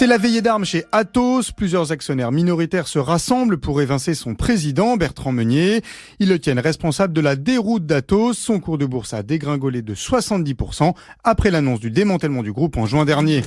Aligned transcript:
C'est 0.00 0.06
la 0.06 0.16
veillée 0.16 0.40
d'armes 0.40 0.64
chez 0.64 0.86
Atos. 0.92 1.52
Plusieurs 1.52 1.92
actionnaires 1.92 2.32
minoritaires 2.32 2.88
se 2.88 2.98
rassemblent 2.98 3.58
pour 3.58 3.82
évincer 3.82 4.14
son 4.14 4.34
président, 4.34 4.96
Bertrand 4.96 5.30
Meunier. 5.30 5.82
Ils 6.20 6.30
le 6.30 6.38
tiennent 6.38 6.58
responsable 6.58 7.12
de 7.12 7.20
la 7.20 7.36
déroute 7.36 7.84
d'Atos. 7.84 8.38
Son 8.38 8.60
cours 8.60 8.78
de 8.78 8.86
bourse 8.86 9.12
a 9.12 9.22
dégringolé 9.22 9.82
de 9.82 9.94
70% 9.94 10.94
après 11.22 11.50
l'annonce 11.50 11.80
du 11.80 11.90
démantèlement 11.90 12.42
du 12.42 12.50
groupe 12.50 12.78
en 12.78 12.86
juin 12.86 13.04
dernier. 13.04 13.42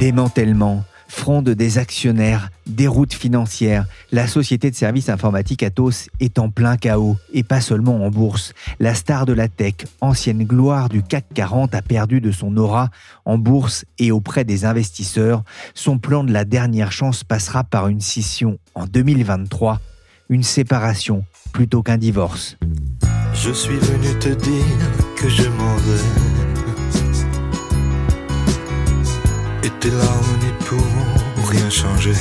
Démantèlement, 0.00 0.82
fronde 1.08 1.50
des 1.50 1.78
actionnaires, 1.78 2.50
déroute 2.66 3.14
financière. 3.14 3.86
La 4.12 4.26
société 4.26 4.70
de 4.70 4.76
services 4.76 5.08
informatiques 5.08 5.62
Atos 5.62 6.08
est 6.20 6.38
en 6.38 6.50
plein 6.50 6.76
chaos 6.76 7.16
et 7.32 7.42
pas 7.42 7.60
seulement 7.60 8.04
en 8.04 8.10
bourse. 8.10 8.52
La 8.80 8.94
star 8.94 9.26
de 9.26 9.32
la 9.32 9.48
tech, 9.48 9.74
ancienne 10.00 10.44
gloire 10.44 10.88
du 10.88 11.02
CAC 11.02 11.26
40, 11.34 11.74
a 11.74 11.82
perdu 11.82 12.20
de 12.20 12.32
son 12.32 12.56
aura 12.56 12.90
en 13.24 13.38
bourse 13.38 13.84
et 13.98 14.10
auprès 14.10 14.44
des 14.44 14.64
investisseurs. 14.64 15.42
Son 15.74 15.98
plan 15.98 16.24
de 16.24 16.32
la 16.32 16.44
dernière 16.44 16.92
chance 16.92 17.24
passera 17.24 17.64
par 17.64 17.88
une 17.88 18.00
scission 18.00 18.58
en 18.74 18.86
2023, 18.86 19.80
une 20.28 20.42
séparation 20.42 21.24
plutôt 21.52 21.82
qu'un 21.82 21.98
divorce. 21.98 22.56
Je 23.34 23.50
suis 23.52 23.76
venu 23.76 24.18
te 24.18 24.28
dire 24.28 24.64
que 25.16 25.28
je 25.28 25.48
m'en 25.48 25.76
vais. 25.76 26.36
Et 29.62 29.70
tes 29.80 29.90
pourront 30.68 31.46
rien 31.48 31.70
changer. 31.70 32.12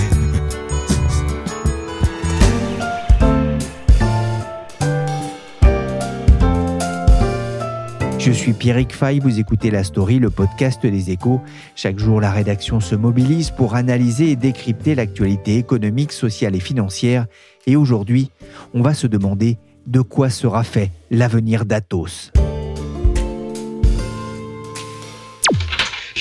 Je 8.20 8.32
suis 8.32 8.54
Pierrick 8.54 8.94
Fay, 8.94 9.20
vous 9.20 9.40
écoutez 9.40 9.70
La 9.72 9.84
Story, 9.84 10.20
le 10.20 10.30
podcast 10.30 10.82
des 10.86 11.12
échos. 11.12 11.42
Chaque 11.76 12.00
jour, 12.00 12.22
la 12.22 12.32
rédaction 12.32 12.80
se 12.80 12.96
mobilise 12.96 13.52
pour 13.52 13.76
analyser 13.76 14.32
et 14.32 14.36
décrypter 14.36 14.96
l'actualité 14.96 15.58
économique, 15.58 16.12
sociale 16.12 16.56
et 16.56 16.59
financière. 16.59 17.28
Et 17.68 17.76
aujourd'hui, 17.76 18.32
on 18.74 18.82
va 18.82 18.94
se 18.94 19.08
demander 19.08 19.58
de 19.86 20.02
quoi 20.02 20.30
sera 20.30 20.64
fait 20.64 20.92
l'avenir 21.12 21.66
d'Atos. 21.66 22.32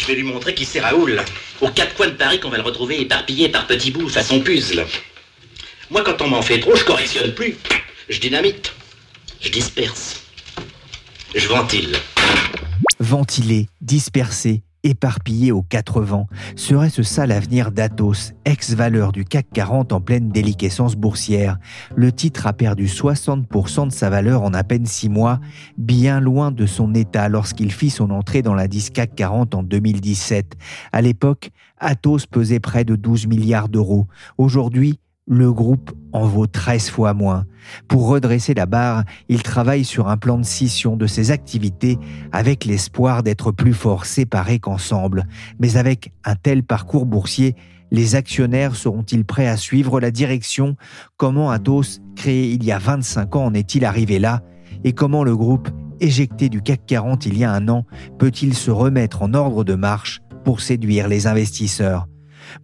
Je 0.04 0.08
vais 0.08 0.16
lui 0.16 0.24
montrer 0.24 0.52
qui 0.52 0.66
c'est 0.66 0.80
Raoul. 0.80 1.18
Aux 1.62 1.70
quatre 1.70 1.94
coins 1.94 2.08
de 2.08 2.12
Paris 2.12 2.38
qu'on 2.38 2.50
va 2.50 2.58
le 2.58 2.62
retrouver 2.62 3.00
éparpillé 3.00 3.48
par 3.48 3.66
petits 3.66 3.90
bouts 3.90 4.10
façon 4.10 4.38
puzzle. 4.40 4.84
Moi, 5.90 6.02
quand 6.04 6.20
on 6.20 6.28
m'en 6.28 6.42
fait 6.42 6.60
trop, 6.60 6.76
je 6.76 6.84
correctionne 6.84 7.32
plus. 7.32 7.56
Je 8.10 8.20
dynamite. 8.20 8.74
Je 9.40 9.48
disperse. 9.48 10.20
Je 11.34 11.48
ventile. 11.48 11.96
Ventilé, 13.00 13.66
dispersé, 13.80 14.62
éparpillé 14.84 15.50
aux 15.50 15.62
quatre 15.62 16.00
vents, 16.02 16.28
serait-ce 16.54 17.02
ça 17.02 17.26
l'avenir 17.26 17.72
d'Atos, 17.72 18.34
ex-valeur 18.44 19.10
du 19.10 19.24
CAC 19.24 19.46
40 19.52 19.92
en 19.92 20.00
pleine 20.00 20.28
déliquescence 20.28 20.94
boursière 20.94 21.58
Le 21.96 22.12
titre 22.12 22.46
a 22.46 22.52
perdu 22.52 22.86
60% 22.86 23.88
de 23.88 23.92
sa 23.92 24.10
valeur 24.10 24.42
en 24.42 24.54
à 24.54 24.62
peine 24.62 24.86
six 24.86 25.08
mois, 25.08 25.40
bien 25.78 26.20
loin 26.20 26.52
de 26.52 26.66
son 26.66 26.94
état 26.94 27.28
lorsqu'il 27.28 27.72
fit 27.72 27.90
son 27.90 28.10
entrée 28.10 28.42
dans 28.42 28.54
l'indice 28.54 28.90
CAC 28.90 29.14
40 29.16 29.54
en 29.54 29.62
2017. 29.62 30.54
À 30.92 31.02
l'époque, 31.02 31.50
Atos 31.78 32.26
pesait 32.26 32.60
près 32.60 32.84
de 32.84 32.94
12 32.94 33.26
milliards 33.26 33.68
d'euros. 33.68 34.06
Aujourd'hui, 34.38 35.00
le 35.26 35.52
groupe 35.52 35.92
en 36.12 36.26
vaut 36.26 36.46
13 36.46 36.90
fois 36.90 37.14
moins. 37.14 37.44
Pour 37.88 38.08
redresser 38.08 38.54
la 38.54 38.66
barre, 38.66 39.04
il 39.28 39.42
travaille 39.42 39.84
sur 39.84 40.08
un 40.08 40.16
plan 40.16 40.38
de 40.38 40.44
scission 40.44 40.96
de 40.96 41.06
ses 41.06 41.30
activités 41.30 41.98
avec 42.32 42.64
l'espoir 42.64 43.22
d'être 43.22 43.50
plus 43.50 43.72
fort 43.72 44.04
séparés 44.04 44.58
qu'ensemble. 44.58 45.26
Mais 45.58 45.76
avec 45.76 46.12
un 46.24 46.36
tel 46.36 46.62
parcours 46.62 47.06
boursier, 47.06 47.56
les 47.90 48.16
actionnaires 48.16 48.76
seront-ils 48.76 49.24
prêts 49.24 49.46
à 49.46 49.56
suivre 49.56 50.00
la 50.00 50.10
direction? 50.10 50.76
Comment 51.16 51.50
Atos, 51.50 52.00
créé 52.16 52.50
il 52.52 52.64
y 52.64 52.72
a 52.72 52.78
25 52.78 53.36
ans, 53.36 53.46
en 53.46 53.54
est-il 53.54 53.84
arrivé 53.84 54.18
là? 54.18 54.42
Et 54.84 54.92
comment 54.92 55.24
le 55.24 55.36
groupe, 55.36 55.68
éjecté 56.00 56.48
du 56.48 56.60
CAC 56.60 56.84
40 56.86 57.26
il 57.26 57.38
y 57.38 57.44
a 57.44 57.52
un 57.52 57.68
an, 57.68 57.86
peut-il 58.18 58.54
se 58.54 58.70
remettre 58.70 59.22
en 59.22 59.32
ordre 59.32 59.64
de 59.64 59.74
marche 59.74 60.20
pour 60.44 60.60
séduire 60.60 61.08
les 61.08 61.26
investisseurs? 61.26 62.06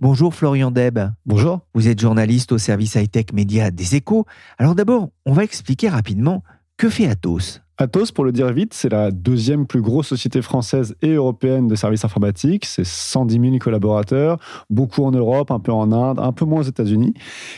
Bonjour 0.00 0.34
Florian 0.34 0.70
Deb. 0.70 0.98
Bonjour. 1.26 1.60
Vous 1.74 1.88
êtes 1.88 2.00
journaliste 2.00 2.52
au 2.52 2.58
service 2.58 2.94
high-tech 2.94 3.26
média 3.32 3.70
des 3.70 3.96
échos. 3.96 4.24
Alors 4.58 4.74
d'abord, 4.74 5.08
on 5.26 5.32
va 5.32 5.42
expliquer 5.42 5.88
rapidement 5.88 6.42
que 6.76 6.88
fait 6.88 7.06
Atos. 7.06 7.60
Atos, 7.76 8.12
pour 8.12 8.24
le 8.24 8.32
dire 8.32 8.52
vite, 8.52 8.74
c'est 8.74 8.90
la 8.90 9.10
deuxième 9.10 9.66
plus 9.66 9.80
grosse 9.80 10.06
société 10.06 10.42
française 10.42 10.94
et 11.00 11.14
européenne 11.14 11.66
de 11.66 11.74
services 11.74 12.04
informatiques. 12.04 12.66
C'est 12.66 12.84
110 12.84 13.40
000 13.40 13.58
collaborateurs, 13.58 14.38
beaucoup 14.68 15.02
en 15.04 15.10
Europe, 15.10 15.50
un 15.50 15.60
peu 15.60 15.72
en 15.72 15.90
Inde, 15.90 16.20
un 16.20 16.32
peu 16.32 16.44
moins 16.44 16.60
aux 16.60 16.64
États-Unis, 16.64 17.14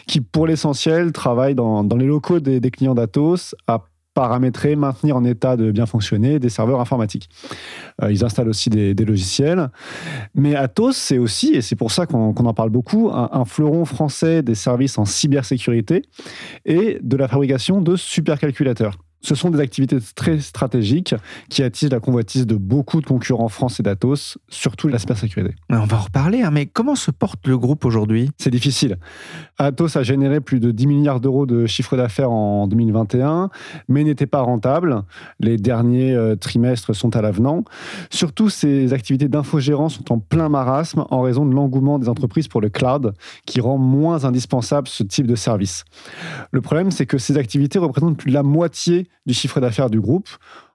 qui 0.07 0.21
pour 0.21 0.47
l'essentiel 0.47 1.13
travaillent 1.13 1.57
dans, 1.57 1.83
dans 1.83 1.97
les 1.97 2.07
locaux 2.07 2.41
des, 2.41 2.61
des 2.61 2.71
clients 2.71 2.95
d'Atos 2.95 3.57
à 3.67 3.85
paramétrer, 4.15 4.77
maintenir 4.77 5.17
en 5.17 5.25
état 5.25 5.57
de 5.57 5.71
bien 5.71 5.87
fonctionner 5.87 6.39
des 6.39 6.49
serveurs 6.49 6.81
informatiques. 6.81 7.29
Euh, 8.03 8.13
ils 8.13 8.25
installent 8.25 8.49
aussi 8.49 8.71
des, 8.71 8.95
logiciels. 8.95 9.69
Mais 10.35 10.55
Atos, 10.55 10.97
c'est 10.97 11.19
aussi, 11.19 11.55
et 11.55 11.61
c'est 11.61 11.77
pour 11.77 11.91
ça 11.91 12.07
qu'on 12.07 12.35
en 12.35 12.55
parle 12.55 12.71
beaucoup, 12.71 13.11
un 13.13 13.45
fleuron 13.45 13.85
français 13.85 14.43
des 14.43 14.55
services 14.55 14.97
en 14.99 15.05
cybersécurité 15.05 16.03
et 16.65 16.99
de 17.03 17.17
la 17.17 17.27
fabrication 17.27 17.81
de 17.81 17.97
supercalculateurs. 17.97 18.97
Ce 19.23 19.35
sont 19.35 19.51
des 19.51 19.61
activités 19.61 19.99
très 20.15 20.41
stratégiques 20.41 21.15
qui 21.49 21.63
attisent 21.63 21.91
la 21.91 22.01
convoitise 22.01 22.47
de 22.47 22.57
beaucoup 22.57 23.01
de 23.01 23.07
concurrents 23.07 23.49
français 23.49 23.83
d'Atos, 23.83 24.39
surtout 24.49 24.89
la 24.89 24.99
cybersécurité. 24.99 25.55
On 25.71 25.85
va 25.85 25.97
en 25.97 26.01
reparler, 26.01 26.43
hein, 26.43 26.51
mais 26.51 26.67
comment 26.67 26.97
se 26.97 27.11
porte 27.11 27.47
le 27.47 27.57
groupe 27.57 27.85
aujourd'hui? 27.85 28.31
C'est 28.39 28.51
difficile. 28.51 28.99
Atos 29.59 29.97
a 29.97 30.03
généré 30.03 30.41
plus 30.41 30.59
de 30.59 30.73
10 30.73 30.87
milliards 30.87 31.21
d'euros 31.21 31.47
de 31.47 31.67
chiffre 31.67 31.97
d'affaires 31.97 32.33
en 32.33 32.67
2021, 32.67 33.51
mais 33.89 34.03
n'était 34.03 34.27
pas 34.27 34.41
rentable. 34.41 35.03
Les 35.39 35.57
derniers 35.57 36.15
euh, 36.15 36.35
trimestres 36.35 36.95
sont 36.95 37.15
à 37.15 37.23
l'avenant. 37.23 37.65
Surtout, 38.11 38.49
ces 38.51 38.93
activités 38.93 39.29
d'infogérance 39.29 39.95
sont 39.95 40.13
en 40.13 40.19
plein 40.19 40.49
marasme 40.49 41.05
en 41.11 41.21
raison 41.21 41.47
de 41.47 41.55
l'engouement 41.55 41.99
des 41.99 42.09
entreprises 42.09 42.49
pour 42.49 42.61
le 42.61 42.71
cloud, 42.71 43.15
qui 43.47 43.61
rend 43.61 43.79
moins 43.79 44.25
indispensable 44.25 44.89
ce 44.89 45.05
type 45.05 45.27
de 45.27 45.37
service. 45.37 45.85
Le 46.51 46.61
problème, 46.61 46.91
c'est 46.91 47.07
que 47.07 47.19
ces 47.19 47.37
activités 47.37 47.79
représentent 47.79 48.17
plus 48.17 48.31
de 48.31 48.35
la 48.35 48.43
moitié 48.43 49.09
du 49.27 49.35
chiffre 49.35 49.61
d'affaires 49.61 49.91
du 49.91 50.01
groupe. 50.01 50.29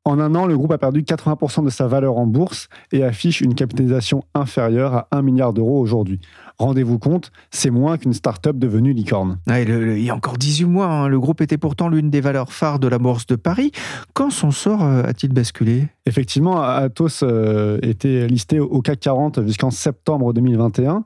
En 0.06 0.20
un 0.22 0.36
an, 0.36 0.46
le 0.46 0.56
groupe 0.58 0.72
a 0.72 0.78
perdu 0.78 1.02
80% 1.02 1.66
de 1.66 1.70
sa 1.70 1.86
valeur 1.86 2.18
en 2.18 2.26
bourse 2.26 2.70
et 2.94 3.04
affiche 3.04 3.42
une 3.42 3.56
capitalisation 3.56 4.24
inférieure 4.34 4.94
à 4.96 5.08
1 5.12 5.22
milliard 5.22 5.52
d'euros 5.52 5.82
aujourd'hui. 5.82 6.22
Rendez-vous 6.60 6.98
compte, 6.98 7.30
c'est 7.52 7.70
moins 7.72 7.98
qu'une 7.98 8.14
start-up 8.14 8.58
devenue 8.58 8.94
licorne. 8.94 9.38
Ouais, 9.48 9.66
le- 9.66 9.84
le- 9.84 9.98
Il 9.98 10.06
y 10.06 10.10
a 10.10 10.16
encore 10.16 10.38
18 10.38 10.64
mois, 10.64 10.86
hein, 10.88 11.08
le 11.10 11.20
groupe 11.20 11.42
était 11.42 11.58
pourtant 11.58 11.90
l'une 11.90 12.10
des 12.10 12.22
valeurs 12.22 12.54
phares 12.54 12.80
de 12.80 12.88
la 12.88 13.00
bourse 13.00 13.26
de 13.28 13.36
Paris. 13.36 13.74
Quand 14.14 14.30
son 14.30 14.52
sort 14.52 14.82
euh, 14.82 15.04
a-t-il 15.04 15.34
basculé? 15.34 15.90
Effectivement, 16.06 16.62
Atos 16.62 17.22
euh, 17.24 17.78
était 17.82 18.28
listé 18.28 18.62
au 18.62 18.82
CAC 18.82 19.02
40 19.02 19.46
jusqu'en 19.46 19.72
septembre 19.72 20.32
2021. 20.32 21.04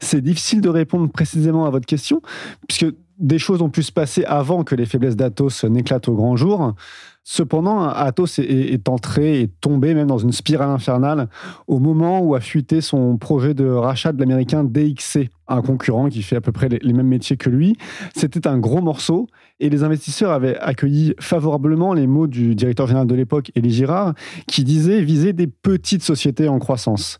C'est 0.00 0.20
difficile 0.22 0.60
de 0.60 0.68
répondre 0.68 1.08
précisément 1.08 1.66
à 1.66 1.70
votre 1.70 1.86
question, 1.86 2.20
puisque 2.66 2.92
des 3.20 3.38
choses 3.38 3.62
ont 3.62 3.68
pu 3.68 3.82
se 3.82 3.92
passer 3.92 4.24
avant 4.24 4.64
que 4.64 4.74
les 4.74 4.86
faiblesses 4.86 5.16
d'Atos 5.16 5.64
n'éclatent 5.64 6.08
au 6.08 6.14
grand 6.14 6.36
jour. 6.36 6.74
Cependant, 7.22 7.92
est, 7.92 8.40
est 8.40 8.88
entré 8.88 9.42
et 9.42 9.48
tombé 9.60 9.94
même 9.94 10.06
dans 10.06 10.18
une 10.18 10.32
spirale 10.32 10.70
infernale 10.70 11.28
au 11.66 11.78
moment 11.78 12.20
où 12.20 12.34
a 12.34 12.40
fuité 12.40 12.80
son 12.80 13.18
projet 13.18 13.52
de 13.52 13.66
rachat 13.66 14.12
de 14.12 14.18
l'américain 14.18 14.64
DXC 14.64 15.28
un 15.50 15.62
concurrent 15.62 16.08
qui 16.08 16.22
fait 16.22 16.36
à 16.36 16.40
peu 16.40 16.52
près 16.52 16.68
les, 16.68 16.92
mêmes 16.92 17.08
métiers 17.08 17.36
que 17.36 17.50
lui. 17.50 17.76
C'était 18.14 18.46
un 18.46 18.58
gros 18.58 18.80
morceau 18.80 19.26
et 19.58 19.68
les 19.68 19.82
investisseurs 19.82 20.30
avaient 20.30 20.56
accueilli 20.58 21.14
favorablement 21.20 21.92
les 21.92 22.06
mots 22.06 22.26
du 22.26 22.54
directeur 22.54 22.86
général 22.86 23.06
de 23.06 23.14
l'époque, 23.14 23.50
Élie 23.54 23.72
Girard, 23.72 24.14
qui 24.46 24.64
disait 24.64 25.02
viser 25.02 25.32
des 25.32 25.46
petites 25.46 26.02
sociétés 26.02 26.48
en 26.48 26.58
croissance. 26.58 27.18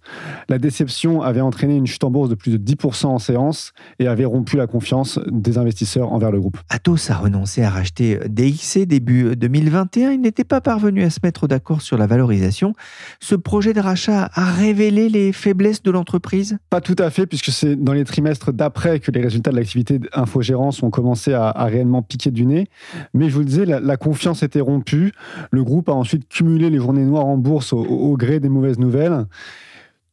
La 0.49 0.59
déception 0.59 1.23
avait 1.23 1.41
entraîné 1.41 1.77
une 1.77 1.87
chute 1.87 2.05
en 2.05 2.11
bourse 2.11 2.31
de 2.31 2.35
plus 2.35 2.59
de 2.59 2.59
10% 2.59 3.07
en 3.07 3.19
séance 3.19 3.73
et 3.99 4.07
avait 4.07 4.25
rompu 4.25 4.57
la 4.57 4.67
confiance 4.67 5.19
des 5.31 5.59
investisseurs 5.59 6.13
envers 6.13 6.31
le 6.31 6.41
groupe. 6.41 6.59
Atos 6.69 7.11
a 7.11 7.17
renoncé 7.17 7.63
à 7.63 7.71
racheter 7.71 8.19
DXC 8.29 8.87
début 8.87 9.37
2021. 9.37 10.13
Il 10.13 10.21
n'était 10.21 10.45
pas 10.45 10.61
parvenu 10.61 11.03
à 11.03 11.11
se 11.11 11.19
mettre 11.23 11.47
d'accord 11.47 11.83
sur 11.83 11.99
la 11.99 12.07
valorisation. 12.07 12.73
Ce 13.21 13.35
projet 13.35 13.73
de 13.73 13.81
rachat 13.81 14.31
a 14.33 14.45
révélé 14.53 15.09
les 15.09 15.33
faiblesses 15.33 15.83
de 15.83 15.91
l'entreprise? 15.91 16.59
Pas 16.71 16.81
tout 16.81 16.97
à 16.99 17.11
fait, 17.11 17.27
puisque 17.27 17.51
c'est 17.51 17.77
dans 17.77 17.93
les 17.93 18.05
d'après 18.53 19.01
que 19.01 19.11
les 19.11 19.21
résultats 19.21 19.51
de 19.51 19.57
l'activité 19.57 19.99
d'infogérance 19.99 20.83
ont 20.83 20.91
commencé 20.91 21.33
à, 21.33 21.53
réellement 21.65 22.03
piquer 22.03 22.31
du 22.31 22.47
nez. 22.47 22.69
Mais 23.15 23.29
je 23.29 23.35
vous 23.35 23.41
le 23.41 23.47
disais, 23.47 23.65
la, 23.67 23.97
confiance 23.97 24.43
était 24.43 24.61
rompue. 24.61 25.13
Le 25.51 25.65
groupe 25.65 25.89
a 25.89 25.93
ensuite 25.93 26.29
cumulé 26.29 26.71
les 26.71 26.79
journées 26.79 27.05
noires 27.05 27.27
en 27.27 27.37
bourse 27.37 27.73
au 27.73 28.17
gré 28.17 28.41
des 28.41 28.49
mauvaises 28.49 28.79
nouvelles 28.79 29.27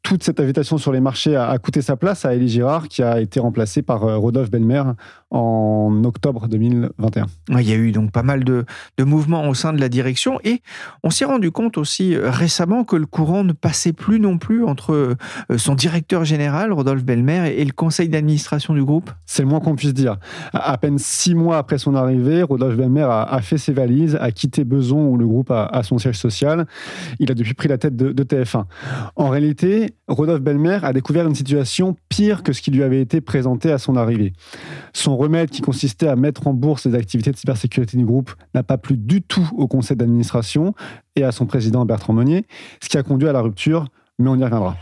toute 0.07 0.24
cette 0.24 0.39
invitation 0.39 0.77
sur 0.77 0.94
les 0.94 1.01
marchés 1.01 1.36
a, 1.36 1.57
coûté 1.57 1.81
sa 1.81 1.98
place 1.98 2.24
à 2.24 2.33
Elie 2.33 2.48
Girard, 2.48 2.88
qui 2.88 3.04
a 3.04 3.19
été 3.19 3.42
remplacé 3.42 3.81
par 3.81 4.06
euh, 4.06 4.15
Rodolphe 4.15 4.50
Belmer 4.50 4.83
en 5.30 6.04
octobre 6.06 6.48
2021. 6.48 7.26
Il 7.50 7.62
y 7.62 7.74
a 7.74 7.76
eu 7.76 7.92
donc 7.92 8.12
pas 8.12 8.24
mal 8.24 8.44
de, 8.44 8.66
mouvements 9.00 9.48
au 9.50 9.54
sein 9.54 9.74
de 9.74 9.80
la 9.80 9.90
direction 9.90 10.40
et 10.44 10.62
on 11.04 11.10
s'est 11.10 11.26
rendu 11.26 11.52
compte 11.52 11.78
aussi 11.78 12.16
euh, 12.16 12.30
récemment 12.30 12.84
que 12.84 12.96
le 12.96 13.06
courant 13.06 13.44
ne 13.44 13.54
passait 13.54 13.94
plus 13.94 14.20
non 14.20 14.38
plus 14.38 14.64
entre 14.64 14.94
euh, 14.94 15.16
son 15.58 15.76
directeur 15.76 16.24
général, 16.24 16.72
Rodolphe 16.72 17.04
Belmer, 17.04 17.54
et 17.58 17.66
le 17.66 17.72
conseil 17.72 18.10
d'administration 18.10 18.74
du 18.74 18.84
groupe. 18.84 19.12
C'est 19.26 19.42
le 19.44 19.50
moins 19.50 19.60
qu'on 19.60 19.76
puisse 19.76 19.94
dire. 19.94 20.18
À 20.54 20.78
peine 20.78 20.98
six 20.98 21.36
mois 21.36 21.58
après 21.58 21.78
son 21.78 21.96
arrivée, 21.96 22.44
Rodolphe 22.44 22.78
Belmer 22.78 23.08
a, 23.10 23.42
fait 23.42 23.58
ses 23.58 23.74
valises, 23.74 24.18
a 24.20 24.32
quitté 24.32 24.64
Beson 24.64 25.08
où 25.08 25.18
le 25.18 25.28
groupe 25.28 25.52
a, 25.52 25.82
son 25.84 25.98
siège 25.98 26.18
social. 26.18 26.68
Il 27.20 27.32
a 27.32 27.36
depuis 27.36 27.54
pris 27.54 27.68
la 27.68 27.78
tête 27.78 27.96
de, 27.96 28.12
de 28.12 28.24
TF1. 28.24 28.64
En 29.16 29.30
réalité, 29.30 29.96
Rodolphe 30.08 30.42
Belmer 30.42 30.80
a 30.84 30.94
découvert 30.94 31.28
une 31.28 31.36
situation 31.36 31.96
pire 32.10 32.44
que 32.44 32.54
ce 32.54 32.62
qui 32.62 32.72
lui 32.72 32.84
avait 32.84 33.02
été 33.02 33.20
présenté 33.22 33.72
à 33.72 33.78
son 33.78 33.96
arrivée. 33.96 34.34
Son 34.94 35.17
remède 35.18 35.50
qui 35.50 35.62
consistait 35.62 36.08
à 36.08 36.16
mettre 36.16 36.48
en 36.48 36.54
bourse 36.54 36.86
les 36.86 36.96
activités 36.96 37.31
de 37.31 37.38
cybersécurité 37.38 37.98
du 37.98 38.06
groupe 38.06 38.31
n'a 38.54 38.64
pas 38.64 38.78
plu 38.78 38.98
du 38.98 39.22
tout 39.22 39.48
au 39.56 39.68
conseil 39.68 39.98
d'administration 39.98 40.74
et 41.16 41.24
à 41.24 41.31
son 41.31 41.46
président 41.46 41.86
Bertrand 41.86 42.14
Meunier, 42.14 42.46
ce 42.81 42.90
qui 42.90 42.98
a 42.98 43.04
conduit 43.04 43.28
à 43.28 43.34
la 43.34 43.42
rupture, 43.42 43.88
mais 44.19 44.30
on 44.30 44.38
y 44.38 44.44
reviendra. 44.44 44.78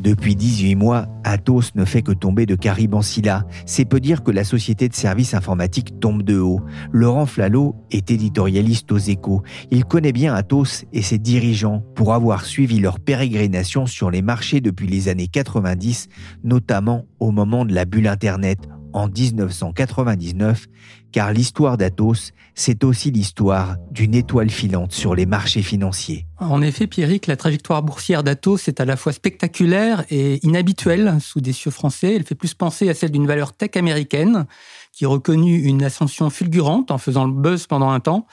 Depuis 0.00 0.34
18 0.34 0.76
mois, 0.76 1.06
Atos 1.24 1.74
ne 1.74 1.84
fait 1.84 2.00
que 2.00 2.12
tomber 2.12 2.46
de 2.46 2.54
Carib 2.54 2.94
en 2.94 3.02
Scylla. 3.02 3.44
C'est 3.66 3.84
peu 3.84 4.00
dire 4.00 4.22
que 4.22 4.30
la 4.30 4.44
société 4.44 4.88
de 4.88 4.94
services 4.94 5.34
informatiques 5.34 6.00
tombe 6.00 6.22
de 6.22 6.38
haut. 6.38 6.62
Laurent 6.90 7.26
Flalot 7.26 7.76
est 7.90 8.10
éditorialiste 8.10 8.90
aux 8.92 8.98
échos. 8.98 9.42
Il 9.70 9.84
connaît 9.84 10.12
bien 10.12 10.34
Atos 10.34 10.86
et 10.94 11.02
ses 11.02 11.18
dirigeants 11.18 11.84
pour 11.94 12.14
avoir 12.14 12.46
suivi 12.46 12.80
leur 12.80 12.98
pérégrination 12.98 13.84
sur 13.84 14.10
les 14.10 14.22
marchés 14.22 14.62
depuis 14.62 14.86
les 14.86 15.08
années 15.08 15.28
90, 15.28 16.08
notamment 16.44 17.04
au 17.18 17.30
moment 17.30 17.66
de 17.66 17.74
la 17.74 17.84
bulle 17.84 18.08
Internet 18.08 18.58
en 18.92 19.08
1999, 19.08 20.66
car 21.12 21.32
l'histoire 21.32 21.76
d'Atos, 21.76 22.32
c'est 22.54 22.84
aussi 22.84 23.10
l'histoire 23.10 23.76
d'une 23.90 24.14
étoile 24.14 24.50
filante 24.50 24.92
sur 24.92 25.14
les 25.14 25.26
marchés 25.26 25.62
financiers. 25.62 26.26
En 26.38 26.62
effet, 26.62 26.86
Pierrick, 26.86 27.26
la 27.26 27.36
trajectoire 27.36 27.82
boursière 27.82 28.22
d'Atos 28.22 28.68
est 28.68 28.80
à 28.80 28.84
la 28.84 28.96
fois 28.96 29.12
spectaculaire 29.12 30.04
et 30.10 30.44
inhabituelle 30.44 31.16
sous 31.20 31.40
des 31.40 31.52
cieux 31.52 31.70
français. 31.70 32.16
Elle 32.16 32.24
fait 32.24 32.34
plus 32.34 32.54
penser 32.54 32.88
à 32.88 32.94
celle 32.94 33.10
d'une 33.10 33.26
valeur 33.26 33.52
tech 33.52 33.70
américaine, 33.76 34.46
qui 34.92 35.04
a 35.04 35.08
reconnu 35.08 35.62
une 35.62 35.82
ascension 35.82 36.30
fulgurante 36.30 36.90
en 36.90 36.98
faisant 36.98 37.26
le 37.26 37.32
buzz 37.32 37.66
pendant 37.66 37.90
un 37.90 38.00
temps, 38.00 38.26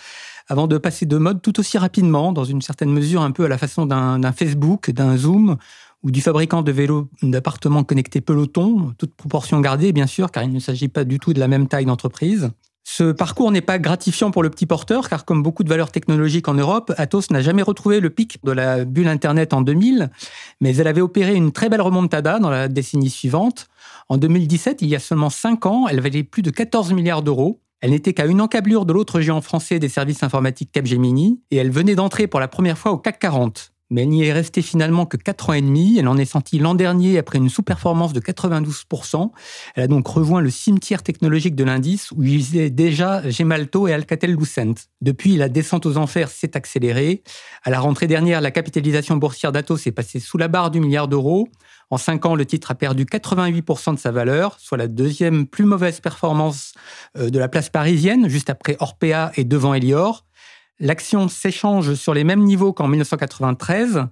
avant 0.48 0.68
de 0.68 0.77
passer 0.77 1.06
de 1.06 1.18
mode 1.18 1.42
tout 1.42 1.59
aussi 1.59 1.77
rapidement, 1.77 2.31
dans 2.31 2.45
une 2.45 2.62
certaine 2.62 2.92
mesure 2.92 3.21
un 3.21 3.31
peu 3.31 3.45
à 3.45 3.48
la 3.48 3.57
façon 3.57 3.86
d'un 3.86 4.31
Facebook, 4.31 4.92
d'un 4.92 5.18
Zoom 5.18 5.57
ou 6.07 6.12
du 6.12 6.21
fabricant 6.21 6.62
de 6.62 6.71
vélos 6.71 7.09
d'appartements 7.21 7.83
connectés 7.83 8.21
Peloton, 8.21 8.94
toute 8.98 9.13
proportion 9.13 9.59
gardée 9.59 9.92
bien 9.92 10.07
sûr, 10.07 10.31
car 10.31 10.42
il 10.42 10.54
ne 10.54 10.59
s'agit 10.59 10.88
pas 10.88 11.04
du 11.04 11.19
tout 11.19 11.33
de 11.33 11.39
la 11.39 11.50
même 11.50 11.68
taille 11.68 11.83
d'entreprise. 11.83 12.50
Ce 12.86 13.12
parcours 13.12 13.51
n'est 13.51 13.59
pas 13.59 13.77
gratifiant 13.77 14.31
pour 14.31 14.42
le 14.42 14.50
petit 14.50 14.65
porteur, 14.65 15.09
car 15.09 15.25
comme 15.25 15.44
beaucoup 15.44 15.65
de 15.65 15.69
valeurs 15.69 15.92
technologiques 15.92 16.48
en 16.48 16.54
Europe, 16.54 16.94
Atos 16.95 17.30
n'a 17.30 17.42
jamais 17.42 17.62
retrouvé 17.62 18.00
le 18.00 18.09
pic 18.09 18.42
de 18.45 18.54
la 18.54 18.86
bulle 18.86 19.09
Internet 19.09 19.54
en 19.54 19.59
2000, 19.59 20.09
mais 20.62 20.77
elle 20.77 20.88
avait 20.88 21.01
opéré 21.01 21.36
une 21.36 21.51
très 21.51 21.68
belle 21.68 21.81
remontada 21.81 22.39
dans 22.39 22.50
la 22.50 22.69
décennie 22.69 23.09
suivante. 23.09 23.68
En 24.07 24.15
2017, 24.15 24.81
il 24.83 24.88
y 24.88 24.95
a 24.95 25.00
seulement 25.00 25.30
5 25.30 25.65
ans, 25.65 25.88
elle 25.89 26.00
valait 26.00 26.24
plus 26.24 26.42
de 26.42 26.51
14 26.51 26.94
milliards 26.94 27.21
d'euros. 27.21 27.59
Elle 27.81 27.92
n'était 27.92 28.13
qu'à 28.13 28.27
une 28.27 28.39
encablure 28.39 28.86
de 28.86 28.94
l'autre 28.94 29.19
géant 29.19 29.42
français 29.42 29.77
des 29.80 29.89
services 29.89 30.24
informatiques 30.24 30.71
Capgemini, 30.71 31.42
et 31.51 31.57
elle 31.57 31.69
venait 31.71 31.95
d'entrer 31.95 32.27
pour 32.27 32.39
la 32.39 32.48
première 32.48 32.77
fois 32.77 32.94
au 32.94 32.98
CAC 32.98 33.19
40 33.19 33.74
mais 33.89 34.04
elle 34.04 34.10
n'y 34.10 34.25
est 34.25 34.34
restée 34.34 34.62
finalement 34.62 35.06
que 35.06 35.18
4 35.18 35.50
ans 35.50 35.54
et 35.54 35.62
demi. 35.62 35.98
Elle 35.98 36.07
en 36.07 36.18
est 36.18 36.25
sortie 36.25 36.60
l'an 36.60 36.75
dernier 36.75 37.18
après 37.18 37.38
une 37.38 37.50
sous-performance 37.50 38.13
de 38.13 38.19
92%. 38.19 39.31
Elle 39.75 39.84
a 39.84 39.88
donc 39.88 40.07
rejoint 40.07 40.42
le 40.42 40.50
cimetière 40.50 41.04
technologique 41.04 41.56
de 41.56 41.63
l'indice 41.63 42.12
où 42.12 42.24
il 42.24 42.56
y 42.56 42.72
déjà 42.72 43.28
Gemalto 43.30 43.88
et 43.88 43.94
Alcatel-Lucent. 43.94 44.88
Depuis, 45.01 45.38
la 45.38 45.50
descente 45.50 45.86
aux 45.86 45.98
enfers 45.98 46.30
s'est 46.30 46.57
accélérée. 46.57 47.24
À 47.63 47.69
la 47.69 47.80
rentrée 47.80 48.07
dernière, 48.07 48.42
la 48.42 48.51
capitalisation 48.51 49.18
boursière 49.18 49.51
d'Atos 49.51 49.88
est 49.88 49.92
passée 49.92 50.19
sous 50.19 50.38
la 50.38 50.48
barre 50.48 50.72
du 50.72 50.80
milliard 50.80 51.07
d'euros. 51.07 51.48
En 51.90 51.98
5 51.98 52.25
ans, 52.25 52.36
le 52.36 52.45
titre 52.45 52.72
a 52.72 52.75
perdu 52.75 53.06
88% 53.06 53.95
de 53.95 54.00
sa 54.00 54.12
valeur, 54.12 54.57
soit 54.60 54.78
la 54.78 54.88
deuxième 54.88 55.48
plus 55.48 55.63
mauvaise 55.63 56.01
performance 56.01 56.74
euh, 57.18 57.30
de 57.30 57.40
la 57.40 57.48
place 57.48 57.69
parisienne, 57.69 58.28
juste 58.28 58.50
après 58.50 58.75
Orpea 58.80 59.31
et 59.38 59.45
devant 59.45 59.74
Elior 59.74 60.26
l'action 60.79 61.27
s'échange 61.27 61.94
sur 61.95 62.13
les 62.13 62.24
mêmes 62.24 62.44
niveaux 62.44 62.74
qu'en 62.74 62.88
1993 62.88 64.07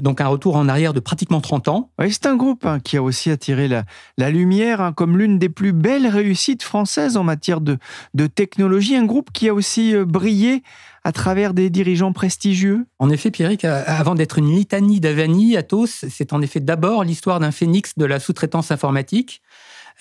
donc 0.00 0.20
un 0.20 0.26
retour 0.26 0.56
en 0.56 0.68
arrière 0.68 0.92
de 0.92 1.00
pratiquement 1.00 1.40
30 1.40 1.68
ans. 1.68 1.90
c'est 2.10 2.26
un 2.26 2.36
groupe 2.36 2.66
hein, 2.66 2.80
qui 2.80 2.96
a 2.96 3.02
aussi 3.02 3.30
attiré 3.30 3.68
la, 3.68 4.30
lumière 4.30 4.80
hein, 4.80 4.92
comme 4.92 5.16
l'une 5.16 5.38
des 5.38 5.48
plus 5.48 5.72
belles 5.72 6.06
réussites 6.06 6.62
françaises 6.62 7.16
en 7.16 7.22
matière 7.22 7.60
de, 7.60 7.78
technologie, 8.26 8.96
un 8.96 9.04
groupe 9.04 9.30
qui 9.32 9.48
a 9.48 9.54
aussi 9.54 9.94
euh, 9.94 10.04
brillé 10.04 10.62
à 11.04 11.12
travers 11.12 11.52
des 11.52 11.68
dirigeants 11.68 12.12
prestigieux. 12.12 12.86
En 12.98 13.10
effet, 13.10 13.30
Pierrick, 13.30 13.64
euh, 13.64 13.84
avant 13.86 14.14
d'être 14.14 14.38
une 14.38 14.50
litanie 14.50 15.00
d'Avani, 15.00 15.56
Athos, 15.56 15.86
c'est 15.86 16.32
en 16.32 16.40
effet 16.40 16.60
d'abord 16.60 17.04
l'histoire 17.04 17.40
d'un 17.40 17.50
phénix 17.50 17.96
de 17.96 18.04
la 18.04 18.18
sous-traitance 18.18 18.70
informatique. 18.70 19.42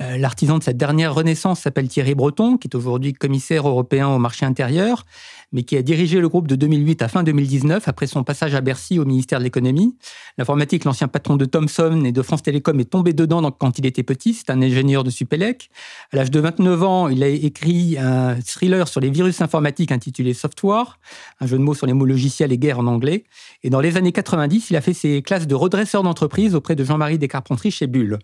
Euh, 0.01 0.17
l'artisan 0.17 0.57
de 0.57 0.63
cette 0.63 0.77
dernière 0.77 1.13
renaissance 1.13 1.61
s'appelle 1.61 1.87
Thierry 1.87 2.15
Breton, 2.15 2.57
qui 2.57 2.67
est 2.67 2.75
aujourd'hui 2.75 3.13
commissaire 3.13 3.67
européen 3.67 4.07
au 4.07 4.17
marché 4.17 4.45
intérieur, 4.45 5.05
mais 5.51 5.63
qui 5.63 5.77
a 5.77 5.83
dirigé 5.83 6.19
le 6.19 6.27
groupe 6.27 6.47
de 6.47 6.55
2008 6.55 7.01
à 7.03 7.07
fin 7.07 7.23
2019 7.23 7.87
après 7.87 8.07
son 8.07 8.23
passage 8.23 8.55
à 8.55 8.61
Bercy 8.61 8.97
au 8.97 9.05
ministère 9.05 9.37
de 9.39 9.43
l'économie. 9.43 9.95
L'informatique, 10.37 10.83
l'ancien 10.85 11.07
patron 11.07 11.35
de 11.35 11.45
Thomson 11.45 12.03
et 12.05 12.11
de 12.11 12.21
France 12.23 12.41
Télécom 12.41 12.79
est 12.79 12.89
tombé 12.89 13.13
dedans 13.13 13.51
quand 13.51 13.77
il 13.77 13.85
était 13.85 14.03
petit. 14.03 14.33
C'est 14.33 14.49
un 14.49 14.61
ingénieur 14.61 15.03
de 15.03 15.11
Supélec. 15.11 15.69
À 16.11 16.17
l'âge 16.17 16.31
de 16.31 16.39
29 16.39 16.83
ans, 16.83 17.07
il 17.09 17.21
a 17.23 17.27
écrit 17.27 17.97
un 17.99 18.35
thriller 18.41 18.87
sur 18.87 18.99
les 18.99 19.11
virus 19.11 19.41
informatiques 19.41 19.91
intitulé 19.91 20.33
Software, 20.33 20.99
un 21.39 21.45
jeu 21.45 21.57
de 21.57 21.63
mots 21.63 21.75
sur 21.75 21.85
les 21.85 21.93
mots 21.93 22.05
logiciels 22.05 22.51
et 22.51 22.57
guerre 22.57 22.79
en 22.79 22.87
anglais. 22.87 23.25
Et 23.63 23.69
dans 23.69 23.79
les 23.79 23.95
années 23.95 24.11
90, 24.11 24.71
il 24.71 24.75
a 24.75 24.81
fait 24.81 24.93
ses 24.93 25.21
classes 25.21 25.45
de 25.45 25.55
redresseur 25.55 26.01
d'entreprise 26.01 26.55
auprès 26.55 26.75
de 26.75 26.83
Jean-Marie 26.83 27.19
Descarpentries 27.19 27.71
chez 27.71 27.87
Bull. 27.87 28.17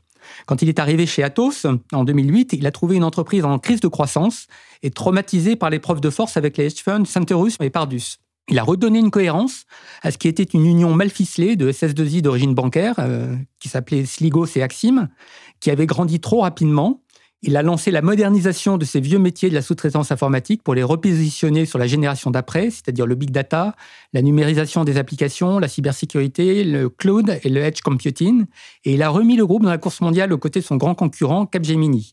Quand 0.45 0.61
il 0.61 0.69
est 0.69 0.79
arrivé 0.79 1.05
chez 1.05 1.23
Atos 1.23 1.65
en 1.91 2.03
2008, 2.03 2.53
il 2.53 2.65
a 2.65 2.71
trouvé 2.71 2.95
une 2.95 3.03
entreprise 3.03 3.45
en 3.45 3.59
crise 3.59 3.79
de 3.79 3.87
croissance 3.87 4.47
et 4.83 4.91
traumatisé 4.91 5.55
par 5.55 5.69
l'épreuve 5.69 6.01
de 6.01 6.09
force 6.09 6.37
avec 6.37 6.57
les 6.57 6.65
hedge 6.65 6.81
funds 6.83 7.03
et 7.61 7.69
Pardus. 7.69 8.17
Il 8.49 8.57
a 8.57 8.63
redonné 8.63 8.99
une 8.99 9.11
cohérence 9.11 9.65
à 10.01 10.09
ce 10.09 10.17
qui 10.17 10.27
était 10.27 10.43
une 10.43 10.65
union 10.65 10.93
mal 10.93 11.09
ficelée 11.09 11.55
de 11.55 11.71
SS2I 11.71 12.21
d'origine 12.21 12.55
bancaire, 12.55 12.95
euh, 12.97 13.35
qui 13.59 13.69
s'appelait 13.69 14.05
Sligos 14.05 14.47
et 14.55 14.63
Axim, 14.63 15.07
qui 15.59 15.69
avait 15.69 15.85
grandi 15.85 16.19
trop 16.19 16.41
rapidement 16.41 17.03
il 17.41 17.55
a 17.55 17.63
lancé 17.63 17.89
la 17.91 18.01
modernisation 18.01 18.77
de 18.77 18.83
ces 18.83 18.99
vieux 18.99 19.17
métiers 19.17 19.49
de 19.49 19.53
la 19.53 19.61
sous-traitance 19.61 20.11
informatique 20.11 20.61
pour 20.61 20.75
les 20.75 20.83
repositionner 20.83 21.65
sur 21.65 21.79
la 21.79 21.87
génération 21.87 22.31
d'après, 22.31 22.69
c'est-à-dire 22.69 23.05
le 23.05 23.15
big 23.15 23.31
data, 23.31 23.75
la 24.11 24.21
numérisation 24.21 24.83
des 24.83 24.97
applications, 24.97 25.57
la 25.57 25.69
cybersécurité, 25.69 26.65
le 26.65 26.89
cloud 26.89 27.39
et 27.43 27.49
le 27.49 27.61
edge 27.61 27.81
computing. 27.81 28.45
Et 28.83 28.93
il 28.93 29.03
a 29.03 29.09
remis 29.09 29.37
le 29.37 29.47
groupe 29.47 29.63
dans 29.63 29.69
la 29.69 29.77
course 29.77 30.01
mondiale 30.01 30.33
aux 30.33 30.37
côtés 30.37 30.59
de 30.59 30.65
son 30.65 30.75
grand 30.75 30.95
concurrent 30.95 31.45
Capgemini. 31.45 32.11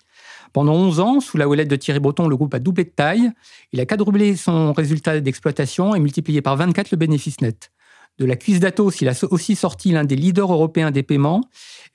Pendant 0.52 0.74
11 0.74 1.00
ans, 1.00 1.20
sous 1.20 1.36
la 1.36 1.48
houlette 1.48 1.68
de 1.68 1.76
Thierry 1.76 1.98
Breton, 1.98 2.28
le 2.28 2.36
groupe 2.36 2.54
a 2.54 2.60
doublé 2.60 2.84
de 2.84 2.90
taille. 2.90 3.30
Il 3.72 3.80
a 3.80 3.86
quadruplé 3.86 4.36
son 4.36 4.72
résultat 4.72 5.20
d'exploitation 5.20 5.94
et 5.94 6.00
multiplié 6.00 6.40
par 6.40 6.56
24 6.56 6.92
le 6.92 6.96
bénéfice 6.96 7.40
net. 7.40 7.72
De 8.18 8.24
la 8.24 8.36
cuisse 8.36 8.60
d'Atos, 8.60 9.02
il 9.02 9.08
a 9.08 9.14
aussi 9.30 9.54
sorti 9.56 9.92
l'un 9.92 10.04
des 10.04 10.16
leaders 10.16 10.50
européens 10.50 10.90
des 10.90 11.02
paiements 11.02 11.42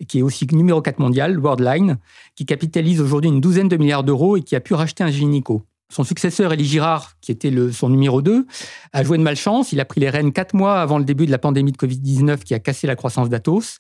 qui 0.08 0.20
est 0.20 0.22
aussi 0.22 0.48
numéro 0.51 0.82
4 0.82 1.00
mondial, 1.00 1.40
Worldline, 1.40 1.98
qui 2.36 2.46
capitalise 2.46 3.01
aujourd'hui 3.01 3.30
une 3.30 3.42
douzaine 3.42 3.68
de 3.68 3.78
milliards 3.78 4.04
d'euros 4.04 4.38
et 4.38 4.42
qui 4.42 4.56
a 4.56 4.60
pu 4.60 4.74
racheter 4.74 5.04
un 5.04 5.10
gynéco. 5.10 5.63
Son 5.92 6.04
successeur, 6.04 6.54
Elie 6.54 6.66
Girard, 6.66 7.13
qui 7.22 7.32
était 7.32 7.51
son 7.72 7.90
numéro 7.90 8.22
2, 8.22 8.46
a 8.94 9.04
joué 9.04 9.18
de 9.18 9.24
malchance. 9.24 9.74
Il 9.74 9.80
a 9.80 9.86
pris 9.86 10.00
les 10.00 10.10
rênes 10.10 10.32
quatre 10.32 10.56
mois 10.56 10.82
avant 10.82 10.98
le 10.98 11.04
début 11.04 11.25
de 11.25 11.32
la 11.32 11.38
pandémie 11.38 11.72
de 11.72 11.78
Covid-19 11.78 12.40
qui 12.40 12.54
a 12.54 12.60
cassé 12.60 12.88
la 12.88 12.96
croissance 12.96 13.30
d'Atos. 13.30 13.80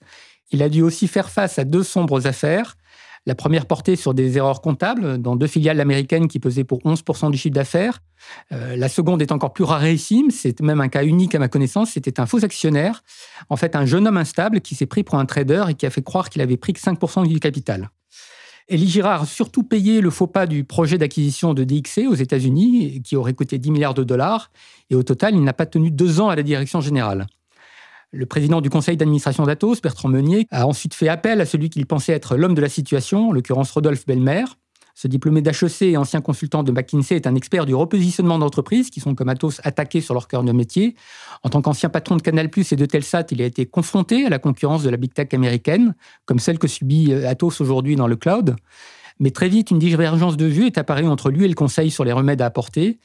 Il 0.51 0.61
a 0.61 0.67
dû 0.67 0.81
aussi 0.81 1.07
faire 1.07 1.29
face 1.29 1.57
à 1.57 1.63
deux 1.63 1.83
sombres 1.83 2.27
affaires. 2.27 2.75
La 3.27 3.35
première 3.35 3.67
portée 3.67 3.95
sur 3.95 4.15
des 4.15 4.37
erreurs 4.37 4.61
comptables 4.61 5.19
dans 5.19 5.35
deux 5.35 5.45
filiales 5.45 5.79
américaines 5.79 6.27
qui 6.27 6.39
pesaient 6.39 6.63
pour 6.63 6.79
11% 6.79 7.29
du 7.29 7.37
chiffre 7.37 7.53
d'affaires. 7.53 7.99
Euh, 8.51 8.75
la 8.75 8.89
seconde 8.89 9.21
est 9.21 9.31
encore 9.31 9.53
plus 9.53 9.63
rarissime, 9.63 10.31
c'est 10.31 10.59
même 10.61 10.81
un 10.81 10.87
cas 10.87 11.03
unique 11.03 11.35
à 11.35 11.39
ma 11.39 11.47
connaissance, 11.47 11.91
c'était 11.91 12.19
un 12.19 12.25
faux 12.25 12.43
actionnaire, 12.43 13.03
en 13.49 13.57
fait 13.57 13.75
un 13.75 13.85
jeune 13.85 14.07
homme 14.07 14.17
instable 14.17 14.61
qui 14.61 14.73
s'est 14.73 14.87
pris 14.87 15.03
pour 15.03 15.19
un 15.19 15.25
trader 15.25 15.65
et 15.69 15.75
qui 15.75 15.85
a 15.85 15.91
fait 15.91 16.01
croire 16.01 16.29
qu'il 16.29 16.41
avait 16.41 16.57
pris 16.57 16.73
que 16.73 16.79
5% 16.79 17.27
du 17.27 17.39
capital. 17.39 17.91
Elie 18.71 18.87
Girard 18.87 19.23
a 19.23 19.25
surtout 19.25 19.63
payé 19.63 20.01
le 20.01 20.09
faux 20.09 20.27
pas 20.27 20.47
du 20.47 20.63
projet 20.63 20.97
d'acquisition 20.97 21.53
de 21.53 21.63
DXC 21.63 22.07
aux 22.07 22.15
États-Unis, 22.15 23.01
qui 23.03 23.15
aurait 23.15 23.33
coûté 23.33 23.59
10 23.59 23.69
milliards 23.69 23.93
de 23.93 24.03
dollars, 24.03 24.49
et 24.89 24.95
au 24.95 25.03
total, 25.03 25.35
il 25.35 25.43
n'a 25.43 25.53
pas 25.53 25.65
tenu 25.65 25.91
deux 25.91 26.21
ans 26.21 26.29
à 26.29 26.35
la 26.35 26.43
direction 26.43 26.81
générale. 26.81 27.27
Le 28.13 28.25
président 28.25 28.59
du 28.59 28.69
conseil 28.69 28.97
d'administration 28.97 29.45
d'Atos, 29.45 29.81
Bertrand 29.81 30.09
Meunier, 30.09 30.45
a 30.51 30.67
ensuite 30.67 30.93
fait 30.93 31.07
appel 31.07 31.39
à 31.39 31.45
celui 31.45 31.69
qu'il 31.69 31.85
pensait 31.85 32.11
être 32.11 32.35
l'homme 32.35 32.55
de 32.55 32.61
la 32.61 32.67
situation, 32.67 33.29
en 33.29 33.31
l'occurrence 33.31 33.71
Rodolphe 33.71 34.05
Belmer. 34.05 34.43
Ce 34.95 35.07
diplômé 35.07 35.41
d'HEC 35.41 35.83
et 35.83 35.95
ancien 35.95 36.19
consultant 36.19 36.63
de 36.63 36.73
McKinsey 36.73 37.15
est 37.15 37.25
un 37.25 37.35
expert 37.35 37.65
du 37.65 37.73
repositionnement 37.73 38.37
d'entreprises 38.37 38.89
qui 38.89 38.99
sont 38.99 39.15
comme 39.15 39.29
Atos 39.29 39.61
attaquées 39.63 40.01
sur 40.01 40.13
leur 40.13 40.27
cœur 40.27 40.43
de 40.43 40.51
métier. 40.51 40.95
En 41.43 41.49
tant 41.49 41.61
qu'ancien 41.61 41.87
patron 41.87 42.17
de 42.17 42.21
Canal+ 42.21 42.49
et 42.71 42.75
de 42.75 42.85
Telsat, 42.85 43.27
il 43.31 43.41
a 43.41 43.45
été 43.45 43.65
confronté 43.65 44.25
à 44.25 44.29
la 44.29 44.39
concurrence 44.39 44.83
de 44.83 44.89
la 44.89 44.97
big 44.97 45.13
tech 45.13 45.29
américaine, 45.31 45.95
comme 46.25 46.39
celle 46.39 46.59
que 46.59 46.67
subit 46.67 47.13
euh, 47.13 47.29
Atos 47.29 47.61
aujourd'hui 47.61 47.95
dans 47.95 48.07
le 48.07 48.17
cloud. 48.17 48.57
Mais 49.19 49.31
très 49.31 49.47
vite, 49.47 49.71
une 49.71 49.79
divergence 49.79 50.35
de 50.35 50.45
vue 50.45 50.65
est 50.65 50.77
apparue 50.77 51.07
entre 51.07 51.29
lui 51.29 51.45
et 51.45 51.47
le 51.47 51.55
conseil 51.55 51.91
sur 51.91 52.03
les 52.03 52.11
remèdes 52.11 52.41
à 52.41 52.47
apporter. 52.47 52.99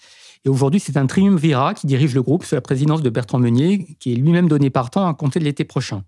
Et 0.46 0.48
aujourd'hui, 0.48 0.78
c'est 0.78 0.96
un 0.96 1.06
triumvirat 1.06 1.74
qui 1.74 1.88
dirige 1.88 2.14
le 2.14 2.22
groupe 2.22 2.44
sous 2.44 2.54
la 2.54 2.60
présidence 2.60 3.02
de 3.02 3.10
Bertrand 3.10 3.40
Meunier, 3.40 3.84
qui 3.98 4.12
est 4.12 4.14
lui-même 4.14 4.46
donné 4.46 4.70
partant 4.70 5.04
à 5.08 5.12
compter 5.12 5.40
de 5.40 5.44
l'été 5.44 5.64
prochain. 5.64 6.04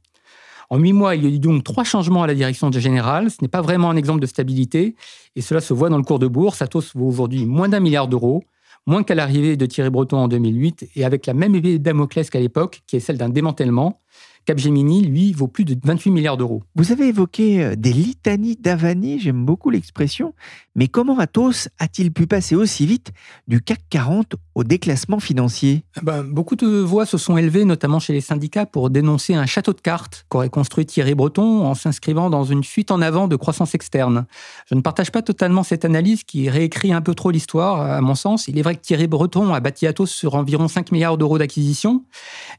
En 0.71 0.78
huit 0.78 0.92
mois, 0.92 1.16
il 1.16 1.25
y 1.25 1.26
a 1.26 1.30
eu 1.30 1.40
donc 1.40 1.64
trois 1.64 1.83
changements 1.83 2.23
à 2.23 2.28
la 2.28 2.35
direction 2.35 2.71
générale. 2.71 3.33
Ce 3.33 3.38
n'est 3.42 3.49
pas 3.49 3.62
vraiment 3.62 3.90
un 3.90 3.97
exemple 3.97 4.21
de 4.21 4.26
stabilité. 4.26 4.95
Et 5.35 5.40
cela 5.40 5.61
se 5.61 5.75
voit 5.75 5.88
dans 5.88 5.97
le 5.97 6.04
cours 6.04 6.21
de 6.21 6.28
bourse. 6.28 6.62
Atos 6.62 6.95
vaut 6.95 7.09
aujourd'hui 7.09 7.47
moins 7.47 7.68
d'un 7.68 7.80
milliard 7.80 8.07
d'euros, 8.07 8.45
moins 8.87 9.02
qu'à 9.02 9.16
l'arrivée 9.16 9.57
de 9.57 9.66
Thierry 9.66 9.90
Breton 9.90 10.18
en 10.18 10.28
2008, 10.28 10.90
et 10.95 11.04
avec 11.04 11.26
la 11.26 11.35
même 11.35 11.57
épée 11.57 11.80
Damoclès 11.80 12.30
qu'à 12.30 12.38
l'époque, 12.38 12.83
qui 12.87 12.95
est 12.95 13.00
celle 13.00 13.18
d'un 13.18 13.30
démantèlement. 13.30 14.00
Capgemini, 14.48 15.02
lui, 15.02 15.34
vaut 15.34 15.46
plus 15.46 15.66
de 15.66 15.76
28 15.84 16.10
milliards 16.10 16.38
d'euros. 16.38 16.62
Vous 16.74 16.90
avez 16.90 17.08
évoqué 17.08 17.62
euh, 17.62 17.76
des 17.76 17.92
litanies 17.92 18.56
d'Avani, 18.56 19.18
j'aime 19.18 19.44
beaucoup 19.44 19.68
l'expression, 19.68 20.32
mais 20.74 20.88
comment 20.88 21.18
Atos 21.18 21.68
a-t-il 21.78 22.10
pu 22.12 22.26
passer 22.26 22.54
aussi 22.54 22.86
vite 22.86 23.12
du 23.46 23.60
CAC 23.60 23.80
40 23.90 24.36
au 24.58 24.64
déclassement 24.64 25.20
financier 25.20 25.84
eh 25.96 26.04
ben, 26.04 26.24
Beaucoup 26.24 26.56
de 26.56 26.66
voix 26.66 27.06
se 27.06 27.16
sont 27.16 27.36
élevées, 27.36 27.64
notamment 27.64 28.00
chez 28.00 28.12
les 28.12 28.20
syndicats, 28.20 28.66
pour 28.66 28.90
dénoncer 28.90 29.34
un 29.34 29.46
château 29.46 29.72
de 29.72 29.80
cartes 29.80 30.26
qu'aurait 30.28 30.50
construit 30.50 30.84
Thierry 30.84 31.14
Breton 31.14 31.64
en 31.64 31.74
s'inscrivant 31.74 32.28
dans 32.28 32.42
une 32.42 32.64
fuite 32.64 32.90
en 32.90 33.00
avant 33.00 33.28
de 33.28 33.36
croissance 33.36 33.76
externe. 33.76 34.26
Je 34.68 34.74
ne 34.74 34.80
partage 34.80 35.12
pas 35.12 35.22
totalement 35.22 35.62
cette 35.62 35.84
analyse 35.84 36.24
qui 36.24 36.50
réécrit 36.50 36.92
un 36.92 37.00
peu 37.00 37.14
trop 37.14 37.30
l'histoire, 37.30 37.80
à 37.80 38.00
mon 38.00 38.16
sens. 38.16 38.48
Il 38.48 38.58
est 38.58 38.62
vrai 38.62 38.74
que 38.74 38.80
Thierry 38.80 39.06
Breton 39.06 39.54
a 39.54 39.60
bâti 39.60 39.86
Atos 39.86 40.10
sur 40.10 40.34
environ 40.34 40.66
5 40.66 40.90
milliards 40.90 41.18
d'euros 41.18 41.38
d'acquisition, 41.38 42.04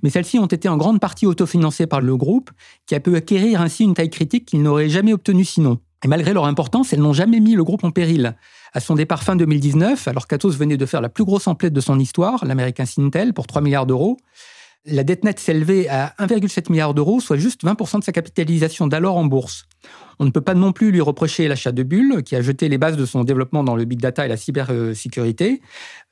mais 0.02 0.10
celles-ci 0.10 0.40
ont 0.40 0.46
été 0.46 0.70
en 0.70 0.78
grande 0.78 1.02
partie 1.02 1.26
autofinancées 1.26 1.86
par 1.86 2.00
le 2.00 2.16
groupe, 2.16 2.50
qui 2.86 2.96
a 2.96 3.02
pu 3.02 3.14
acquérir 3.18 3.62
ainsi 3.62 3.84
une 3.84 3.94
taille 3.94 4.10
critique 4.10 4.46
qu'il 4.46 4.64
n'aurait 4.64 4.90
jamais 4.90 5.12
obtenue 5.12 5.44
sinon. 5.44 5.80
Et 6.04 6.08
malgré 6.08 6.34
leur 6.34 6.46
importance, 6.46 6.94
elles 6.94 7.02
n'ont 7.02 7.14
jamais 7.14 7.40
mis 7.40 7.56
le 7.56 7.64
groupe 7.64 7.84
en 7.84 7.92
péril. 7.92 8.36
À 8.74 8.80
son 8.80 8.96
départ 8.96 9.24
fin 9.24 9.36
2019, 9.36 10.08
alors 10.08 10.28
qu'Atos 10.28 10.56
venait 10.56 10.78
de 10.78 10.86
faire 10.86 11.02
la 11.02 11.10
plus 11.10 11.26
grosse 11.26 11.48
emplette 11.48 11.74
de 11.74 11.82
son 11.82 12.00
histoire, 12.00 12.46
l'américain 12.46 12.86
Sintel, 12.86 13.34
pour 13.34 13.48
3 13.48 13.62
milliards 13.62 13.86
d'euros, 13.86 14.18
la 14.86 15.04
dette 15.04 15.26
nette 15.26 15.40
s'élevait 15.40 15.90
à 15.90 16.14
1,7 16.20 16.72
milliard 16.72 16.94
d'euros, 16.94 17.20
soit 17.20 17.36
juste 17.36 17.66
20% 17.66 18.00
de 18.00 18.04
sa 18.04 18.14
capitalisation 18.14 18.88
d'alors 18.88 19.18
en 19.18 19.26
bourse. 19.26 19.66
On 20.20 20.26
ne 20.26 20.32
peut 20.32 20.42
pas 20.42 20.54
non 20.54 20.72
plus 20.72 20.92
lui 20.92 21.02
reprocher 21.02 21.48
l'achat 21.48 21.74
de 21.74 21.84
Bull, 21.84 22.24
qui 22.24 22.36
a 22.36 22.42
jeté 22.42 22.70
les 22.70 22.78
bases 22.78 22.96
de 22.96 23.06
son 23.06 23.26
développement 23.26 23.64
dans 23.64 23.76
le 23.76 23.84
big 23.84 24.00
data 24.00 24.26
et 24.26 24.30
la 24.30 24.38
cybersécurité, 24.38 25.62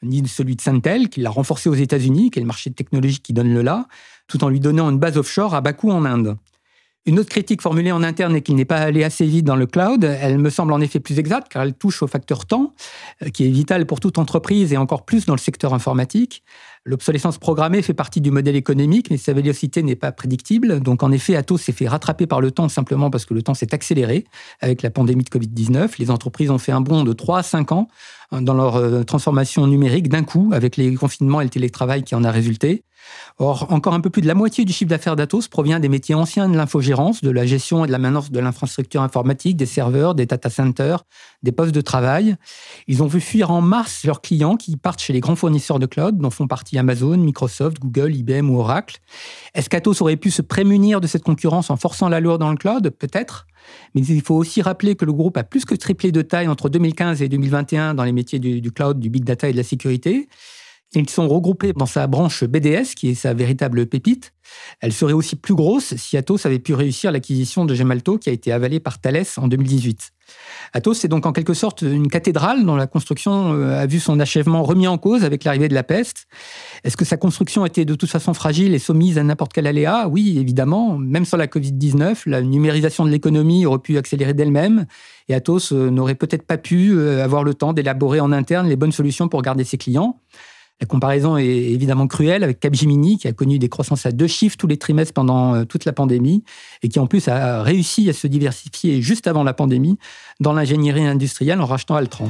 ni 0.03 0.27
celui 0.27 0.55
de 0.57 0.61
Sintel, 0.61 1.09
qui 1.09 1.21
l'a 1.21 1.29
renforcé 1.29 1.69
aux 1.69 1.75
États-Unis, 1.75 2.29
qui 2.29 2.39
est 2.39 2.41
le 2.41 2.47
marché 2.47 2.71
technologique 2.71 3.23
qui 3.23 3.33
donne 3.33 3.53
le 3.53 3.61
là, 3.61 3.87
tout 4.27 4.43
en 4.43 4.49
lui 4.49 4.59
donnant 4.59 4.89
une 4.89 4.99
base 4.99 5.17
offshore 5.17 5.55
à 5.55 5.61
coût 5.73 5.91
en 5.91 6.03
Inde. 6.03 6.37
Une 7.07 7.19
autre 7.19 7.29
critique 7.29 7.61
formulée 7.61 7.93
en 7.93 8.03
interne 8.03 8.35
est 8.35 8.41
qu'il 8.41 8.55
n'est 8.55 8.65
pas 8.65 8.79
allé 8.79 9.05
assez 9.05 9.25
vite 9.25 9.45
dans 9.45 9.55
le 9.55 9.65
cloud. 9.65 10.03
Elle 10.03 10.39
me 10.39 10.49
semble 10.49 10.73
en 10.73 10.81
effet 10.81 10.99
plus 10.99 11.19
exacte 11.19 11.47
car 11.49 11.63
elle 11.63 11.73
touche 11.73 12.03
au 12.03 12.07
facteur 12.07 12.45
temps, 12.45 12.73
euh, 13.23 13.29
qui 13.29 13.45
est 13.45 13.49
vital 13.49 13.85
pour 13.85 14.01
toute 14.01 14.17
entreprise 14.17 14.73
et 14.73 14.77
encore 14.77 15.05
plus 15.05 15.25
dans 15.25 15.33
le 15.33 15.39
secteur 15.39 15.73
informatique. 15.73 16.43
L'obsolescence 16.83 17.37
programmée 17.37 17.81
fait 17.81 17.93
partie 17.93 18.19
du 18.19 18.29
modèle 18.29 18.57
économique, 18.57 19.09
mais 19.09 19.15
sa 19.15 19.31
vélocité 19.31 19.83
n'est 19.83 19.95
pas 19.95 20.11
prédictible. 20.11 20.81
Donc, 20.81 21.01
en 21.01 21.13
effet, 21.13 21.37
Atos 21.37 21.61
s'est 21.61 21.71
fait 21.71 21.87
rattraper 21.87 22.27
par 22.27 22.41
le 22.41 22.51
temps 22.51 22.67
simplement 22.67 23.09
parce 23.09 23.25
que 23.25 23.33
le 23.33 23.41
temps 23.41 23.53
s'est 23.53 23.73
accéléré 23.73 24.25
avec 24.59 24.81
la 24.81 24.89
pandémie 24.89 25.23
de 25.23 25.29
Covid-19. 25.29 25.91
Les 25.99 26.11
entreprises 26.11 26.51
ont 26.51 26.57
fait 26.57 26.73
un 26.73 26.81
bond 26.81 27.05
de 27.05 27.13
3 27.13 27.39
à 27.39 27.43
5 27.43 27.71
ans 27.71 27.87
hein, 28.31 28.41
dans 28.41 28.53
leur 28.53 28.75
euh, 28.75 29.03
transformation 29.03 29.65
numérique 29.65 30.09
d'un 30.09 30.23
coup, 30.23 30.51
avec 30.53 30.75
les 30.75 30.93
confinements 30.95 31.39
et 31.39 31.45
le 31.45 31.49
télétravail 31.49 32.03
qui 32.03 32.15
en 32.15 32.25
a 32.25 32.31
résulté. 32.31 32.83
Or, 33.39 33.67
encore 33.69 33.93
un 33.93 34.01
peu 34.01 34.09
plus 34.09 34.21
de 34.21 34.27
la 34.27 34.33
moitié 34.33 34.65
du 34.65 34.73
chiffre 34.73 34.89
d'affaires 34.89 35.15
d'Atos 35.15 35.47
provient 35.47 35.79
des 35.79 35.89
métiers 35.89 36.15
anciens 36.15 36.49
de 36.49 36.57
l'infogérance, 36.57 37.21
de 37.21 37.29
la 37.29 37.45
gestion 37.45 37.85
et 37.85 37.87
de 37.87 37.91
la 37.91 37.99
maintenance 37.99 38.31
de 38.31 38.39
l'infrastructure 38.39 39.01
informatique, 39.01 39.57
des 39.57 39.67
serveurs, 39.67 40.15
des 40.15 40.25
data 40.25 40.49
centers, 40.49 41.03
des 41.43 41.51
postes 41.51 41.75
de 41.75 41.81
travail. 41.81 42.35
Ils 42.87 43.03
ont 43.03 43.07
vu 43.07 43.21
fuir 43.21 43.51
en 43.51 43.61
mars 43.61 44.03
leurs 44.05 44.21
clients 44.21 44.55
qui 44.55 44.75
partent 44.75 45.01
chez 45.01 45.13
les 45.13 45.19
grands 45.19 45.35
fournisseurs 45.35 45.77
de 45.77 45.85
cloud, 45.85 46.17
dont 46.17 46.31
font 46.31 46.47
partie 46.47 46.77
Amazon, 46.77 47.17
Microsoft, 47.17 47.79
Google, 47.79 48.15
IBM 48.15 48.49
ou 48.49 48.59
Oracle. 48.59 48.97
Est-ce 49.53 49.69
qu'Atos 49.69 50.01
aurait 50.01 50.17
pu 50.17 50.31
se 50.31 50.41
prémunir 50.41 50.99
de 50.99 51.07
cette 51.07 51.23
concurrence 51.23 51.69
en 51.69 51.77
forçant 51.77 52.09
la 52.09 52.19
loi 52.19 52.37
dans 52.37 52.49
le 52.49 52.57
cloud? 52.57 52.89
Peut-être. 52.89 53.47
Mais 53.93 54.01
il 54.01 54.21
faut 54.21 54.35
aussi 54.35 54.61
rappeler 54.61 54.95
que 54.95 55.05
le 55.05 55.13
groupe 55.13 55.37
a 55.37 55.43
plus 55.43 55.65
que 55.65 55.75
triplé 55.75 56.11
de 56.11 56.21
taille 56.21 56.47
entre 56.47 56.69
2015 56.69 57.21
et 57.21 57.29
2021 57.29 57.93
dans 57.93 58.03
les 58.03 58.11
métiers 58.11 58.39
du 58.39 58.71
cloud, 58.71 58.99
du 58.99 59.09
big 59.09 59.23
data 59.23 59.49
et 59.49 59.51
de 59.51 59.57
la 59.57 59.63
sécurité. 59.63 60.29
Ils 60.93 61.09
sont 61.09 61.27
regroupés 61.27 61.73
dans 61.73 61.85
sa 61.85 62.07
branche 62.07 62.45
BDS, 62.45 62.95
qui 62.95 63.09
est 63.09 63.15
sa 63.15 63.33
véritable 63.33 63.87
pépite. 63.87 64.33
Elle 64.79 64.93
serait 64.93 65.13
aussi 65.13 65.35
plus 65.35 65.53
grosse 65.53 65.95
si 65.97 66.15
Atos 66.15 66.45
avait 66.45 66.59
pu 66.59 66.73
réussir 66.73 67.11
l'acquisition 67.11 67.65
de 67.65 67.75
Gemalto, 67.75 68.17
qui 68.17 68.29
a 68.29 68.31
été 68.31 68.53
avalée 68.53 68.79
par 68.79 69.01
Thales 69.01 69.25
en 69.35 69.49
2018. 69.49 70.11
Atos 70.71 71.03
est 71.03 71.09
donc 71.09 71.25
en 71.25 71.33
quelque 71.33 71.53
sorte 71.53 71.81
une 71.81 72.07
cathédrale 72.07 72.65
dont 72.65 72.75
la 72.77 72.87
construction 72.87 73.53
euh, 73.53 73.81
a 73.81 73.85
vu 73.85 73.99
son 73.99 74.19
achèvement 74.19 74.63
remis 74.63 74.87
en 74.87 74.97
cause 74.97 75.25
avec 75.25 75.43
l'arrivée 75.43 75.67
de 75.67 75.73
la 75.73 75.83
peste. 75.83 76.27
Est-ce 76.85 76.95
que 76.95 77.05
sa 77.05 77.17
construction 77.17 77.65
était 77.65 77.85
de 77.85 77.95
toute 77.95 78.09
façon 78.09 78.33
fragile 78.33 78.73
et 78.73 78.79
soumise 78.79 79.17
à 79.17 79.23
n'importe 79.23 79.51
quel 79.51 79.67
aléa? 79.67 80.07
Oui, 80.07 80.37
évidemment. 80.37 80.97
Même 80.97 81.25
sans 81.25 81.37
la 81.37 81.47
Covid-19, 81.47 82.29
la 82.29 82.41
numérisation 82.41 83.05
de 83.05 83.09
l'économie 83.09 83.65
aurait 83.65 83.79
pu 83.79 83.97
accélérer 83.97 84.33
d'elle-même 84.33 84.85
et 85.27 85.33
Atos 85.33 85.73
euh, 85.73 85.89
n'aurait 85.89 86.15
peut-être 86.15 86.43
pas 86.43 86.57
pu 86.57 86.91
euh, 86.91 87.23
avoir 87.23 87.43
le 87.43 87.53
temps 87.53 87.73
d'élaborer 87.73 88.21
en 88.21 88.31
interne 88.31 88.67
les 88.69 88.77
bonnes 88.77 88.93
solutions 88.93 89.27
pour 89.27 89.41
garder 89.41 89.65
ses 89.65 89.77
clients. 89.77 90.21
La 90.79 90.85
comparaison 90.85 91.37
est 91.37 91.45
évidemment 91.45 92.05
cruelle 92.07 92.43
avec 92.43 92.59
Capgemini, 92.59 93.17
qui 93.17 93.27
a 93.27 93.33
connu 93.33 93.57
des 93.57 93.67
croissances 93.67 94.05
à 94.05 94.11
deux 94.11 94.27
chiffres 94.27 94.57
tous 94.57 94.67
les 94.67 94.77
trimestres 94.77 95.13
pendant 95.13 95.55
euh, 95.55 95.63
toute 95.65 95.85
la 95.85 95.93
pandémie, 95.93 96.43
et 96.83 96.89
qui 96.89 96.99
en 96.99 97.07
plus 97.07 97.27
a 97.27 97.63
réussi 97.63 98.07
à 98.09 98.13
se 98.13 98.27
diversifier 98.27 99.01
juste 99.01 99.25
avant 99.25 99.43
la 99.43 99.53
pandémie 99.53 99.97
dans 100.39 100.53
l'ingénierie 100.53 101.05
industrielle 101.05 101.61
en 101.61 101.65
rachetant 101.65 101.95
Altran. 101.95 102.29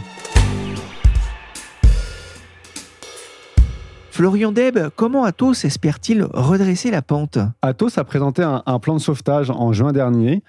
Florian 4.18 4.52
Deb, 4.52 4.80
comment 4.96 5.26
Atos 5.26 5.64
espère-t-il 5.64 6.24
redresser 6.34 6.90
la 6.90 7.04
pente? 7.04 7.38
Atos 7.62 8.00
a 8.00 8.04
présenté 8.04 8.42
un, 8.42 8.80
plan 8.80 8.96
de 8.96 9.00
sauvetage 9.00 9.52
en 9.52 9.74
juin 9.74 9.92
dernier. 9.92 10.42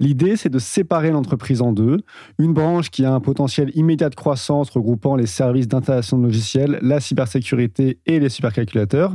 L'idée, 0.00 0.34
c'est 0.34 0.48
de 0.48 0.58
séparer 0.58 1.12
l'entreprise 1.12 1.62
en 1.62 1.70
deux. 1.70 1.98
Une 2.40 2.52
branche 2.52 2.90
qui 2.90 3.04
a 3.04 3.14
un 3.14 3.20
potentiel 3.20 3.70
immédiat 3.76 4.10
de 4.10 4.16
croissance 4.16 4.70
regroupant 4.70 5.14
les 5.14 5.26
services 5.26 5.68
d'installation 5.68 6.18
de 6.18 6.24
logiciels, 6.24 6.80
la 6.82 6.98
cybersécurité 6.98 8.00
et 8.06 8.18
les 8.18 8.28
supercalculateurs, 8.28 9.14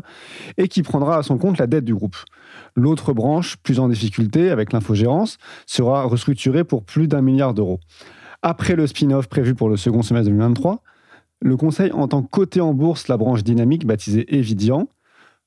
et 0.56 0.70
qui 0.70 0.84
prendra 0.84 1.18
à 1.18 1.24
son 1.24 1.38
compte 1.38 1.58
la 1.58 1.68
dette 1.68 1.84
du 1.84 1.94
groupe. 1.94 2.16
L'autre 2.78 3.12
branche, 3.12 3.58
plus 3.58 3.78
en 3.78 3.90
difficulté 3.90 4.52
avec 4.52 4.72
l'infogérance, 4.72 5.38
sera 5.66 6.04
restructurée 6.04 6.64
pour 6.64 6.86
plus 6.86 7.10
d'un 7.10 7.22
milliard 7.22 7.54
d'euros. 7.54 7.82
Après 8.42 8.78
le 8.78 8.88
spin-off 8.88 9.28
prévu 9.28 9.54
pour 9.54 9.68
le 9.68 9.76
second 9.76 10.02
semestre 10.02 10.30
2023, 10.30 10.82
le 11.42 11.58
conseil 11.58 11.92
entend 11.92 12.24
coter 12.24 12.62
en 12.62 12.74
bourse 12.74 13.08
la 13.08 13.18
branche 13.18 13.44
dynamique 13.44 13.86
baptisée 13.86 14.36
Evidian. 14.36 14.88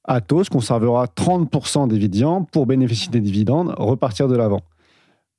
Atos 0.05 0.45
conservera 0.49 1.07
30% 1.07 1.89
d'Evidian 1.89 2.45
pour 2.45 2.67
bénéficier 2.67 3.11
des 3.11 3.21
dividendes, 3.21 3.75
repartir 3.77 4.29
de 4.29 4.37
l'avant. 4.37 4.63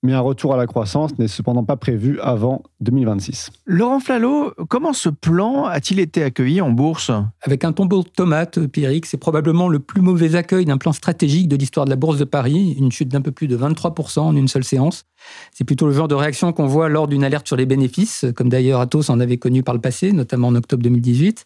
Mais 0.04 0.14
un 0.14 0.20
retour 0.20 0.54
à 0.54 0.58
la 0.58 0.66
croissance 0.66 1.18
n'est 1.20 1.28
cependant 1.28 1.64
pas 1.64 1.78
prévu 1.78 2.20
avant 2.22 2.64
2026. 2.80 3.52
Laurent 3.66 4.00
Flalot, 4.00 4.54
comment 4.68 4.94
ce 4.94 5.10
plan 5.10 5.66
a-t-il 5.66 6.00
été 6.00 6.24
accueilli 6.24 6.60
en 6.62 6.72
bourse? 6.72 7.12
Avec 7.42 7.64
un 7.64 7.72
tombeau 7.72 8.04
de 8.04 8.10
tomates, 8.10 8.66
Pierrick, 8.68 9.06
c'est 9.06 9.18
probablement 9.18 9.68
le 9.68 9.80
plus 9.80 10.02
mauvais 10.02 10.36
accueil 10.36 10.66
d'un 10.66 10.78
plan 10.78 10.94
stratégique 10.94 11.48
de 11.48 11.56
l'histoire 11.56 11.86
de 11.86 11.92
la 11.92 11.96
bourse 11.96 12.18
de 12.18 12.24
Paris, 12.24 12.76
une 12.80 12.92
chute 12.92 13.10
d'un 13.10 13.22
peu 13.22 13.32
plus 13.32 13.48
de 13.48 13.58
23% 13.58 14.20
en 14.20 14.36
une 14.36 14.48
seule 14.48 14.64
séance. 14.64 15.06
C'est 15.52 15.66
plutôt 15.66 15.86
le 15.86 15.94
genre 15.94 16.08
de 16.08 16.16
réaction 16.16 16.52
qu'on 16.52 16.68
voit 16.68 16.90
lors 16.90 17.08
d'une 17.08 17.24
alerte 17.24 17.46
sur 17.46 17.56
les 17.56 17.68
bénéfices, 17.68 18.26
comme 18.36 18.50
d'ailleurs 18.50 18.80
Atos 18.80 19.10
en 19.10 19.20
avait 19.20 19.38
connu 19.38 19.62
par 19.62 19.76
le 19.76 19.82
passé, 19.82 20.14
notamment 20.14 20.48
en 20.48 20.56
octobre 20.56 20.82
2018. 20.82 21.46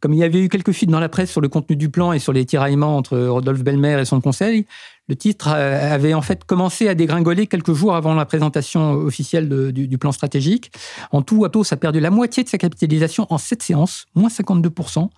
Comme 0.00 0.14
il 0.14 0.18
y 0.18 0.24
avait 0.24 0.40
eu 0.40 0.48
quelques 0.48 0.72
fuites 0.72 0.90
dans 0.90 0.98
la 0.98 1.08
presse 1.08 1.30
sur 1.30 1.40
le 1.40 1.48
contenu 1.48 1.76
du 1.76 1.88
plan 1.88 2.12
et 2.12 2.18
sur 2.18 2.32
les 2.32 2.44
tiraillements 2.44 2.96
entre 2.96 3.16
Rodolphe 3.16 3.62
Belmer 3.62 4.00
et 4.00 4.04
son 4.04 4.20
conseil, 4.20 4.66
le 5.08 5.16
titre 5.16 5.48
euh, 5.48 5.94
avait 5.94 6.14
en 6.14 6.22
fait 6.22 6.44
commencé 6.44 6.88
à 6.88 6.94
dégringoler 6.94 7.46
quelques 7.46 7.72
jours 7.72 7.94
avant 7.94 8.14
la 8.14 8.24
présentation 8.24 8.92
officielle 8.92 9.48
du, 9.72 9.98
plan 9.98 10.12
stratégique. 10.12 10.70
En 11.10 11.22
tout, 11.22 11.44
Atos 11.44 11.72
a 11.72 11.76
perdu 11.76 12.00
la 12.00 12.10
moitié 12.10 12.44
de 12.44 12.48
sa 12.48 12.58
capitalisation 12.58 13.26
en 13.30 13.38
sept 13.38 13.62
séances, 13.62 14.06
moins 14.14 14.28
52%. 14.28 15.08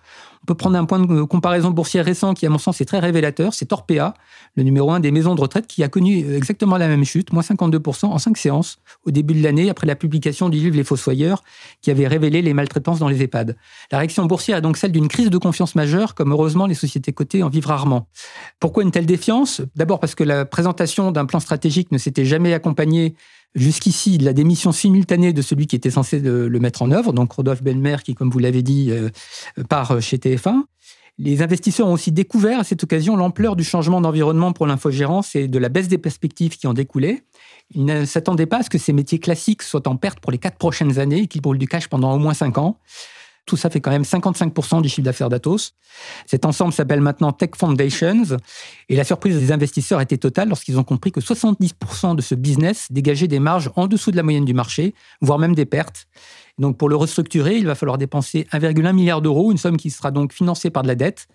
On 0.45 0.45
peut 0.45 0.53
prendre 0.53 0.77
un 0.77 0.85
point 0.85 0.99
de 0.99 1.23
comparaison 1.23 1.71
boursière 1.71 2.05
récent 2.05 2.35
qui, 2.35 2.45
à 2.45 2.51
mon 2.51 2.59
sens, 2.59 2.79
est 2.79 2.85
très 2.85 2.99
révélateur. 2.99 3.55
C'est 3.55 3.73
Orpea, 3.73 4.13
le 4.55 4.61
numéro 4.61 4.91
un 4.91 4.99
des 4.99 5.09
maisons 5.09 5.33
de 5.33 5.41
retraite, 5.41 5.65
qui 5.65 5.83
a 5.83 5.87
connu 5.87 6.35
exactement 6.35 6.77
la 6.77 6.87
même 6.87 7.03
chute, 7.03 7.33
moins 7.33 7.41
52% 7.41 8.05
en 8.05 8.17
cinq 8.19 8.37
séances, 8.37 8.77
au 9.05 9.11
début 9.11 9.33
de 9.33 9.41
l'année, 9.41 9.71
après 9.71 9.87
la 9.87 9.95
publication 9.95 10.49
du 10.49 10.59
livre 10.59 10.75
Les 10.75 10.83
Fossoyeurs, 10.83 11.43
qui 11.81 11.89
avait 11.89 12.07
révélé 12.07 12.43
les 12.43 12.53
maltraitances 12.53 12.99
dans 12.99 13.07
les 13.07 13.23
EHPAD. 13.23 13.57
La 13.91 13.97
réaction 13.97 14.23
boursière 14.27 14.59
est 14.59 14.61
donc 14.61 14.77
celle 14.77 14.91
d'une 14.91 15.07
crise 15.07 15.31
de 15.31 15.37
confiance 15.39 15.73
majeure, 15.73 16.13
comme 16.13 16.31
heureusement 16.31 16.67
les 16.67 16.75
sociétés 16.75 17.11
cotées 17.11 17.41
en 17.41 17.49
vivent 17.49 17.65
rarement. 17.65 18.07
Pourquoi 18.59 18.83
une 18.83 18.91
telle 18.91 19.07
défiance? 19.07 19.63
D'abord 19.75 19.99
parce 19.99 20.15
que 20.15 20.23
la 20.23 20.45
présentation 20.45 21.11
d'un 21.11 21.25
plan 21.25 21.39
stratégique 21.39 21.91
ne 21.91 21.97
s'était 21.97 22.25
jamais 22.25 22.53
accompagnée 22.53 23.15
jusqu'ici 23.55 24.17
de 24.17 24.25
la 24.25 24.33
démission 24.33 24.71
simultanée 24.71 25.33
de 25.33 25.41
celui 25.41 25.67
qui 25.67 25.75
était 25.75 25.91
censé 25.91 26.19
le 26.19 26.59
mettre 26.59 26.81
en 26.81 26.91
œuvre, 26.91 27.13
donc 27.13 27.31
Rodolphe 27.31 27.63
Belmer, 27.63 27.97
qui, 28.03 28.15
comme 28.15 28.29
vous 28.29 28.39
l'avez 28.39 28.61
dit, 28.61 28.91
euh, 28.91 29.09
part 29.69 30.01
chez 30.01 30.17
TF1. 30.17 30.63
Les 31.17 31.41
investisseurs 31.41 31.87
ont 31.87 31.93
aussi 31.93 32.11
découvert 32.11 32.59
à 32.59 32.63
cette 32.65 32.83
occasion 32.83 33.15
l'ampleur 33.15 33.55
du 33.55 33.63
changement 33.63 34.01
d'environnement 34.01 34.51
pour 34.51 34.67
l'infogérance 34.67 35.33
et 35.35 35.47
de 35.47 35.57
la 35.57 35.69
baisse 35.69 35.87
des 35.87 35.97
perspectives 35.97 36.57
qui 36.57 36.67
en 36.67 36.73
découlaient. 36.73 37.23
Ils 37.71 37.85
ne 37.85 38.03
s'attendaient 38.03 38.45
pas 38.45 38.57
à 38.57 38.63
ce 38.63 38.69
que 38.69 38.77
ces 38.77 38.91
métiers 38.91 39.19
classiques 39.19 39.63
soient 39.63 39.87
en 39.87 39.95
perte 39.95 40.19
pour 40.19 40.33
les 40.33 40.37
quatre 40.37 40.57
prochaines 40.57 40.99
années 40.99 41.21
et 41.21 41.27
qu'ils 41.27 41.41
brûlent 41.41 41.57
du 41.57 41.69
cash 41.69 41.87
pendant 41.87 42.13
au 42.13 42.19
moins 42.19 42.33
cinq 42.33 42.57
ans. 42.57 42.79
Tout 43.45 43.57
ça 43.57 43.69
fait 43.69 43.79
quand 43.79 43.91
même 43.91 44.03
55% 44.03 44.81
du 44.81 44.89
chiffre 44.89 45.03
d'affaires 45.03 45.29
d'Atos. 45.29 45.73
Cet 46.25 46.45
ensemble 46.45 46.73
s'appelle 46.73 47.01
maintenant 47.01 47.31
Tech 47.31 47.51
Foundations. 47.55 48.37
Et 48.89 48.95
la 48.95 49.03
surprise 49.03 49.39
des 49.39 49.51
investisseurs 49.51 50.01
était 50.01 50.17
totale 50.17 50.49
lorsqu'ils 50.49 50.79
ont 50.79 50.83
compris 50.83 51.11
que 51.11 51.19
70% 51.19 52.15
de 52.15 52.21
ce 52.21 52.33
business 52.33 52.87
dégageait 52.89 53.27
des 53.27 53.39
marges 53.39 53.71
en 53.75 53.87
dessous 53.87 54.11
de 54.11 54.17
la 54.17 54.23
moyenne 54.23 54.45
du 54.45 54.53
marché, 54.53 54.95
voire 55.21 55.37
même 55.37 55.53
des 55.53 55.65
pertes. 55.65 56.07
Donc 56.57 56.77
pour 56.77 56.87
le 56.87 56.95
restructurer, 56.95 57.57
il 57.57 57.65
va 57.65 57.75
falloir 57.75 57.97
dépenser 57.97 58.47
1,1 58.51 58.93
milliard 58.93 59.21
d'euros, 59.21 59.51
une 59.51 59.57
somme 59.57 59.75
qui 59.75 59.89
sera 59.89 60.11
donc 60.11 60.31
financée 60.31 60.69
par 60.69 60.83
de 60.83 60.87
la 60.87 60.95
dette, 60.95 61.27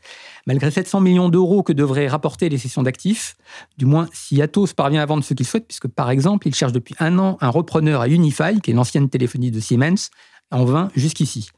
malgré 0.47 0.71
700 0.71 1.00
millions 1.00 1.29
d'euros 1.29 1.62
que 1.62 1.75
devraient 1.75 2.09
rapporter 2.09 2.49
les 2.49 2.57
cessions 2.57 2.83
d'actifs, 2.83 3.37
du 3.76 3.85
moins 3.85 4.09
si 4.12 4.40
Atos 4.40 4.73
parvient 4.73 5.02
à 5.02 5.07
vendre 5.07 5.23
ce 5.23 5.35
qu'il 5.35 5.47
souhaite, 5.47 5.67
puisque 5.69 5.88
par 5.88 6.11
exemple, 6.11 6.49
il 6.49 6.55
cherche 6.55 6.73
depuis 6.73 6.95
un 6.99 7.19
an 7.19 7.37
un 7.40 7.50
repreneur 7.50 8.00
à 8.00 8.09
Unify, 8.09 8.61
qui 8.62 8.71
est 8.71 8.75
l'ancienne 8.75 9.11
téléphonie 9.11 9.50
de 9.50 9.61
Siemens, 9.61 10.09
en 10.50 10.64
vain 10.64 10.90
jusqu'ici. 10.97 11.50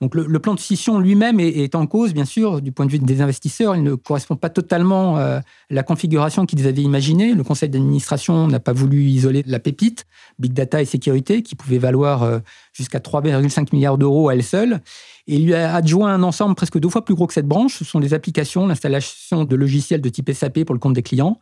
Donc 0.00 0.16
le, 0.16 0.38
plan 0.40 0.54
de 0.54 0.58
scission 0.58 0.98
lui-même 0.98 1.38
est, 1.38 1.74
en 1.76 1.86
cause, 1.86 2.12
bien 2.12 2.24
sûr, 2.24 2.60
du 2.60 2.72
point 2.72 2.86
de 2.86 2.90
vue 2.90 2.98
des 2.98 3.20
investisseurs. 3.20 3.76
Il 3.76 3.84
ne 3.84 3.94
correspond 3.94 4.34
pas 4.34 4.50
totalement 4.50 5.16
euh, 5.18 5.38
à 5.38 5.42
la 5.70 5.82
configuration 5.84 6.44
qu'ils 6.44 6.66
avaient 6.66 6.82
imaginée. 6.82 7.34
Le 7.34 7.44
conseil 7.44 7.68
d'administration 7.68 8.48
n'a 8.48 8.58
pas 8.58 8.72
voulu 8.72 9.04
isoler 9.04 9.44
la 9.46 9.60
pépite, 9.60 10.06
big 10.40 10.52
data 10.52 10.82
et 10.82 10.86
sécurité, 10.86 11.42
qui 11.42 11.54
pouvait 11.54 11.78
valoir 11.78 12.24
euh, 12.24 12.40
jusqu'à 12.72 12.98
3,5 12.98 13.68
milliards 13.72 13.96
d'euros 13.96 14.28
à 14.28 14.34
elle 14.34 14.42
seule. 14.42 14.80
Et 15.28 15.36
il 15.36 15.46
lui 15.46 15.54
a 15.54 15.74
adjoint 15.74 16.12
un 16.12 16.24
ensemble 16.24 16.56
presque 16.56 16.80
deux 16.80 16.88
fois 16.88 17.04
plus 17.04 17.14
gros 17.14 17.28
que 17.28 17.34
cette 17.34 17.46
branche. 17.46 17.76
Ce 17.78 17.84
sont 17.84 18.00
les 18.00 18.12
applications, 18.12 18.66
l'installation 18.66 19.44
de 19.44 19.54
logiciels 19.54 20.00
de 20.00 20.08
type 20.08 20.32
SAP 20.32 20.64
pour 20.64 20.74
le 20.74 20.80
compte 20.80 20.94
des 20.94 21.02
clients. 21.02 21.38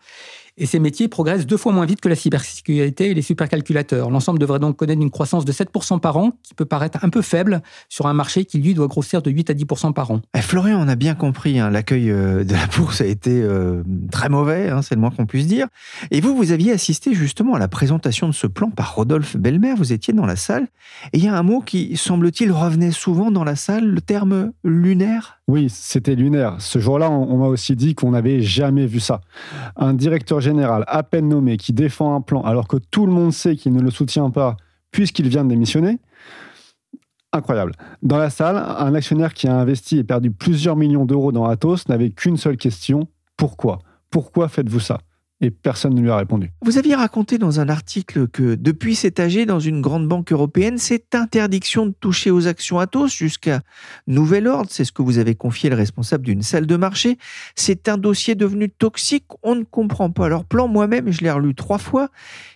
Et 0.61 0.67
ces 0.67 0.79
métiers 0.79 1.09
progressent 1.09 1.47
deux 1.47 1.57
fois 1.57 1.73
moins 1.73 1.87
vite 1.87 2.02
que 2.02 2.09
la 2.11 2.14
cybersécurité 2.14 3.11
et 3.11 3.14
les 3.14 3.23
supercalculateurs. 3.23 4.11
L'ensemble 4.11 4.38
devrait 4.38 4.59
donc 4.59 4.76
connaître 4.76 5.00
une 5.00 5.11
croissance 5.11 5.47
de 5.47 5.52
7% 5.52 6.00
par 6.00 6.19
an, 6.19 6.33
qui 6.43 6.52
peut 6.52 6.67
paraître 6.67 7.02
un 7.02 7.09
peu 7.09 7.23
faible 7.23 7.62
sur 7.88 8.07
un 8.07 8.12
marché 8.12 8.45
qui, 8.45 8.59
lui, 8.59 8.75
doit 8.75 8.87
grossir 8.87 9.23
de 9.23 9.31
8 9.31 9.49
à 9.49 9.55
10% 9.55 9.95
par 9.95 10.11
an. 10.11 10.21
Eh, 10.37 10.43
Florian, 10.43 10.79
on 10.79 10.88
a 10.88 10.97
bien 10.97 11.14
compris, 11.14 11.59
hein, 11.59 11.71
l'accueil 11.71 12.11
euh, 12.11 12.45
de 12.45 12.52
la 12.52 12.67
bourse 12.67 13.00
a 13.00 13.07
été 13.07 13.40
euh, 13.43 13.83
très 14.12 14.29
mauvais, 14.29 14.69
hein, 14.69 14.83
c'est 14.83 14.95
le 14.95 15.00
moins 15.00 15.11
qu'on 15.11 15.25
puisse 15.25 15.47
dire. 15.47 15.67
Et 16.11 16.21
vous, 16.21 16.37
vous 16.37 16.52
aviez 16.52 16.73
assisté 16.73 17.14
justement 17.14 17.55
à 17.55 17.59
la 17.59 17.69
présentation 17.69 18.29
de 18.29 18.35
ce 18.35 18.47
plan 18.47 18.69
par 18.69 18.95
Rodolphe 18.95 19.38
Belmer, 19.38 19.73
vous 19.75 19.95
étiez 19.95 20.12
dans 20.12 20.26
la 20.26 20.37
salle, 20.37 20.69
et 21.14 21.19
il 21.19 21.25
y 21.25 21.29
a 21.29 21.35
un 21.35 21.43
mot 21.43 21.62
qui, 21.62 21.97
semble-t-il, 21.97 22.52
revenait 22.52 22.90
souvent 22.90 23.31
dans 23.31 23.45
la 23.45 23.57
salle, 23.57 23.87
le 23.87 24.00
terme 24.02 24.52
lunaire? 24.62 25.39
Oui, 25.50 25.69
c'était 25.69 26.14
lunaire. 26.14 26.57
Ce 26.61 26.78
jour-là, 26.78 27.11
on, 27.11 27.38
m'a 27.38 27.47
aussi 27.47 27.75
dit 27.75 27.97
qu'on 27.97 28.12
n'avait 28.12 28.40
jamais 28.40 28.87
vu 28.87 29.00
ça. 29.00 29.21
Un 29.75 29.95
directeur 29.95 30.40
général 30.40 30.85
à 30.87 31.02
peine 31.02 31.28
nommé 31.28 31.57
qui 31.57 31.73
défend 31.73 32.14
un 32.14 32.21
plan 32.21 32.42
alors 32.42 32.69
que 32.69 32.76
tout 32.76 33.04
le 33.04 33.12
monde 33.12 33.33
sait 33.33 33.57
qu'il 33.57 33.73
ne 33.73 33.83
le 33.83 33.90
soutient 33.90 34.30
pas 34.30 34.57
puisqu'il 34.92 35.28
vient 35.28 35.42
de 35.42 35.49
démissionner. 35.49 35.99
Incroyable. 37.33 37.73
Dans 38.02 38.16
la 38.16 38.30
salle, 38.30 38.57
un 38.57 38.95
actionnaire 38.95 39.35
qui 39.35 39.49
a 39.49 39.54
investi 39.57 39.99
et 39.99 40.04
perdu 40.04 40.30
plusieurs 40.30 40.76
millions 40.76 41.04
d'euros 41.04 41.33
dans 41.33 41.47
Atos 41.47 41.88
n'avait 41.88 42.11
qu'une 42.11 42.37
seule 42.37 42.57
question. 42.57 43.09
Pourquoi? 43.37 43.80
Pourquoi 44.09 44.48
faites-vous 44.48 44.81
ça? 44.81 45.01
Et 45.40 45.50
personne 45.50 45.94
ne 45.94 46.00
lui 46.00 46.11
a 46.11 46.16
répondu. 46.16 46.50
Vous 46.62 46.76
aviez 46.76 46.94
raconté 46.94 47.38
dans 47.38 47.61
un 47.61 47.68
article 47.68 48.29
que 48.29 48.55
depuis 48.55 48.94
cet 48.94 49.20
âgé 49.20 49.46
dans 49.46 49.61
une 49.61 49.81
grande 49.81 50.07
banque 50.07 50.33
européenne, 50.33 50.76
cette 50.76 51.14
interdiction 51.14 51.87
de 51.87 51.94
toucher 51.98 52.31
aux 52.31 52.46
actions 52.46 52.79
Atos 52.79 53.14
jusqu'à 53.14 53.62
nouvel 54.07 54.46
ordre, 54.46 54.68
c'est 54.70 54.85
ce 54.85 54.92
que 54.92 55.03
vous 55.03 55.18
avez 55.18 55.35
confié 55.35 55.70
le 55.70 55.76
responsable 55.76 56.24
d'une 56.24 56.42
salle 56.42 56.66
de 56.66 56.76
marché, 56.76 57.18
c'est 57.55 57.88
un 57.88 57.96
dossier 57.96 58.35
devenu 58.35 58.68
toxique, 58.68 59.24
on 59.42 59.55
ne 59.55 59.64
comprend 59.64 60.11
pas 60.11 60.29
leur 60.29 60.44
plan. 60.44 60.68
Moi-même, 60.68 61.11
je 61.11 61.22
l'ai 61.22 61.31
relu 61.31 61.55
trois 61.55 61.79
fois 61.79 62.11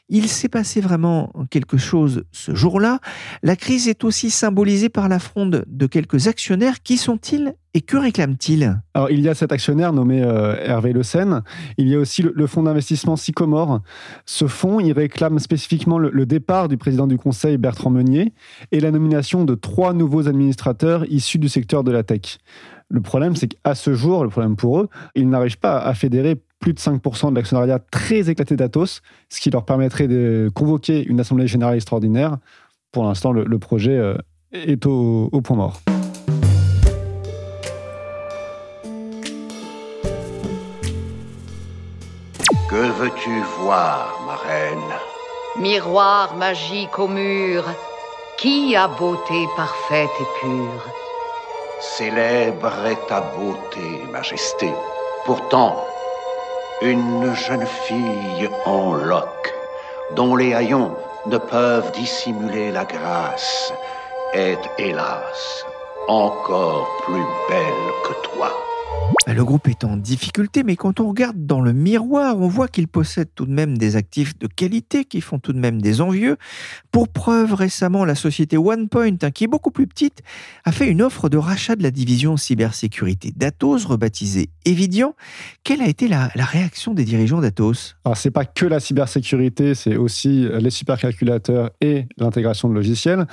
il 0.09 0.29
s'est 0.29 0.49
passé 0.49 0.81
vraiment 0.81 1.33
quelque 1.51 1.79
chose 1.79 2.25
ce 2.31 2.55
jour-là. 2.55 3.01
La 3.43 3.57
crise 3.57 3.89
est 3.89 4.05
aussi 4.05 4.31
symbolisée 4.31 4.91
par 4.91 5.09
la 5.09 5.19
fronde 5.19 5.65
de 5.67 5.87
quelques 5.87 6.29
actionnaires. 6.29 6.83
Qui 6.83 6.99
sont-ils 6.99 7.55
et 7.73 7.81
que 7.81 7.97
réclament-ils? 7.97 8.81
Alors, 8.93 9.11
il 9.11 9.21
y 9.21 9.29
a 9.29 9.35
cet 9.35 9.51
actionnaire 9.51 9.93
nommé 9.93 10.23
euh, 10.23 10.57
Hervé 10.63 10.93
Le 10.93 11.03
Sen. 11.03 11.43
Il 11.79 11.89
y 11.89 11.95
a 11.95 11.99
aussi 11.99 12.23
le, 12.23 12.47
fonds 12.47 12.63
d'investissement 12.63 13.17
Sycomore. 13.17 13.81
Ce 14.27 14.47
fonds, 14.47 14.79
il 14.79 14.93
réclame 14.93 15.39
spécifiquement 15.39 15.99
le, 15.99 16.27
départ 16.27 16.69
du 16.69 16.77
président 16.77 17.07
du 17.07 17.17
conseil, 17.17 17.57
Bertrand 17.57 17.91
Meunier, 17.91 18.35
et 18.73 18.81
la 18.81 18.91
nomination 18.91 19.45
de 19.45 19.55
trois 19.55 19.95
nouveaux 19.95 20.29
administrateurs 20.29 21.05
issus 21.11 21.39
du 21.39 21.49
secteur 21.49 21.83
de 21.83 21.91
la 21.91 22.03
tech. 22.03 22.39
Le 22.91 23.01
problème, 23.01 23.35
c'est 23.35 23.49
qu'à 23.49 23.75
ce 23.75 23.95
jour, 23.95 24.23
le 24.23 24.31
problème 24.31 24.57
pour 24.57 24.81
eux, 24.81 24.89
ils 25.15 25.29
n'arrivent 25.29 25.59
pas 25.59 25.79
à 25.79 25.95
fédérer 25.95 26.41
plus 26.65 26.73
de 26.73 26.81
5% 26.81 27.29
de 27.29 27.35
l'actionnariat 27.35 27.79
très 27.79 28.31
éclaté 28.31 28.57
d'Atos, 28.57 29.03
ce 29.29 29.39
qui 29.39 29.51
leur 29.51 29.67
permettrait 29.67 30.09
de 30.09 30.51
convoquer 30.55 31.05
une 31.05 31.21
assemblée 31.21 31.47
générale 31.47 31.75
extraordinaire. 31.75 32.39
Pour 32.91 33.05
l'instant, 33.05 33.33
le, 33.33 33.59
projet 33.59 33.99
euh, 33.99 34.17
est 34.51 34.87
au, 34.87 35.29
au 35.31 35.41
point 35.43 35.59
mort. 35.59 35.83
Que 42.71 42.91
veux-tu 42.99 43.43
voir, 43.61 44.19
ma 44.27 44.37
reine? 44.37 44.91
Miroir 45.61 46.35
magique 46.39 46.99
au 46.99 47.09
mur, 47.09 47.63
qui 48.39 48.75
a 48.75 48.89
beauté 48.89 49.47
parfaite 49.55 50.09
et 50.19 50.41
pure? 50.41 50.87
Célèbre 51.79 52.87
est 52.87 53.07
ta 53.07 53.21
beauté, 53.21 54.11
majesté. 54.11 54.71
Pourtant, 55.27 55.77
une 56.83 57.35
jeune 57.35 57.67
fille 57.67 58.49
en 58.65 58.95
loques, 58.95 59.55
dont 60.17 60.37
les 60.37 60.55
haillons 60.55 60.97
ne 61.27 61.39
peuvent 61.39 61.93
dissimuler 61.93 62.71
la 62.71 62.85
grâce, 62.85 63.73
est 64.35 64.59
hélas 64.79 65.65
encore 66.09 66.87
plus 67.07 67.25
belle 67.49 67.93
que 68.05 68.29
toi. 68.29 68.64
Le 69.27 69.43
groupe 69.43 69.69
est 69.69 69.85
en 69.85 69.97
difficulté, 69.97 70.63
mais 70.63 70.77
quand 70.77 71.01
on 71.01 71.09
regarde 71.09 71.47
dans 71.47 71.61
le 71.61 71.73
miroir, 71.73 72.39
on 72.39 72.47
voit 72.47 72.69
qu'il 72.69 72.89
possède 72.89 73.29
tout 73.35 73.47
de 73.47 73.53
même 73.53 73.79
des 73.79 73.97
actifs 73.97 74.39
de 74.39 74.47
qualité 74.47 75.05
qui 75.05 75.21
font 75.21 75.39
tout 75.39 75.53
de 75.53 75.59
même 75.59 75.81
des 75.81 76.01
envieux. 76.01 76.37
Pour 76.93 77.09
preuve, 77.09 77.55
récemment, 77.55 78.05
la 78.05 78.15
société 78.15 78.59
OnePoint, 78.59 79.17
hein, 79.23 79.31
qui 79.31 79.45
est 79.45 79.49
beaucoup 79.49 79.71
plus 79.71 79.87
petite, 79.87 80.23
a 80.65 80.73
fait 80.73 80.87
une 80.89 81.01
offre 81.01 81.29
de 81.29 81.39
rachat 81.39 81.75
de 81.75 81.83
la 81.83 81.91
division 81.91 82.37
cybersécurité 82.37 83.33
d'Atos, 83.35 83.87
rebaptisée 83.87 84.51
Evidian. 84.67 85.17
Quelle 85.65 85.81
a 85.81 85.89
été 85.89 86.07
la, 86.07 86.29
réaction 86.37 86.93
des 86.93 87.05
dirigeants 87.05 87.41
d'Atos? 87.41 87.97
Alors, 88.05 88.17
c'est 88.17 88.31
pas 88.31 88.45
que 88.45 88.67
la 88.67 88.79
cybersécurité, 88.79 89.75
c'est 89.75 89.97
aussi 89.97 90.47
les 90.61 90.71
supercalculateurs 90.71 91.71
et 91.81 92.07
l'intégration 92.19 92.69
de 92.69 92.75
logiciels. 92.75 93.27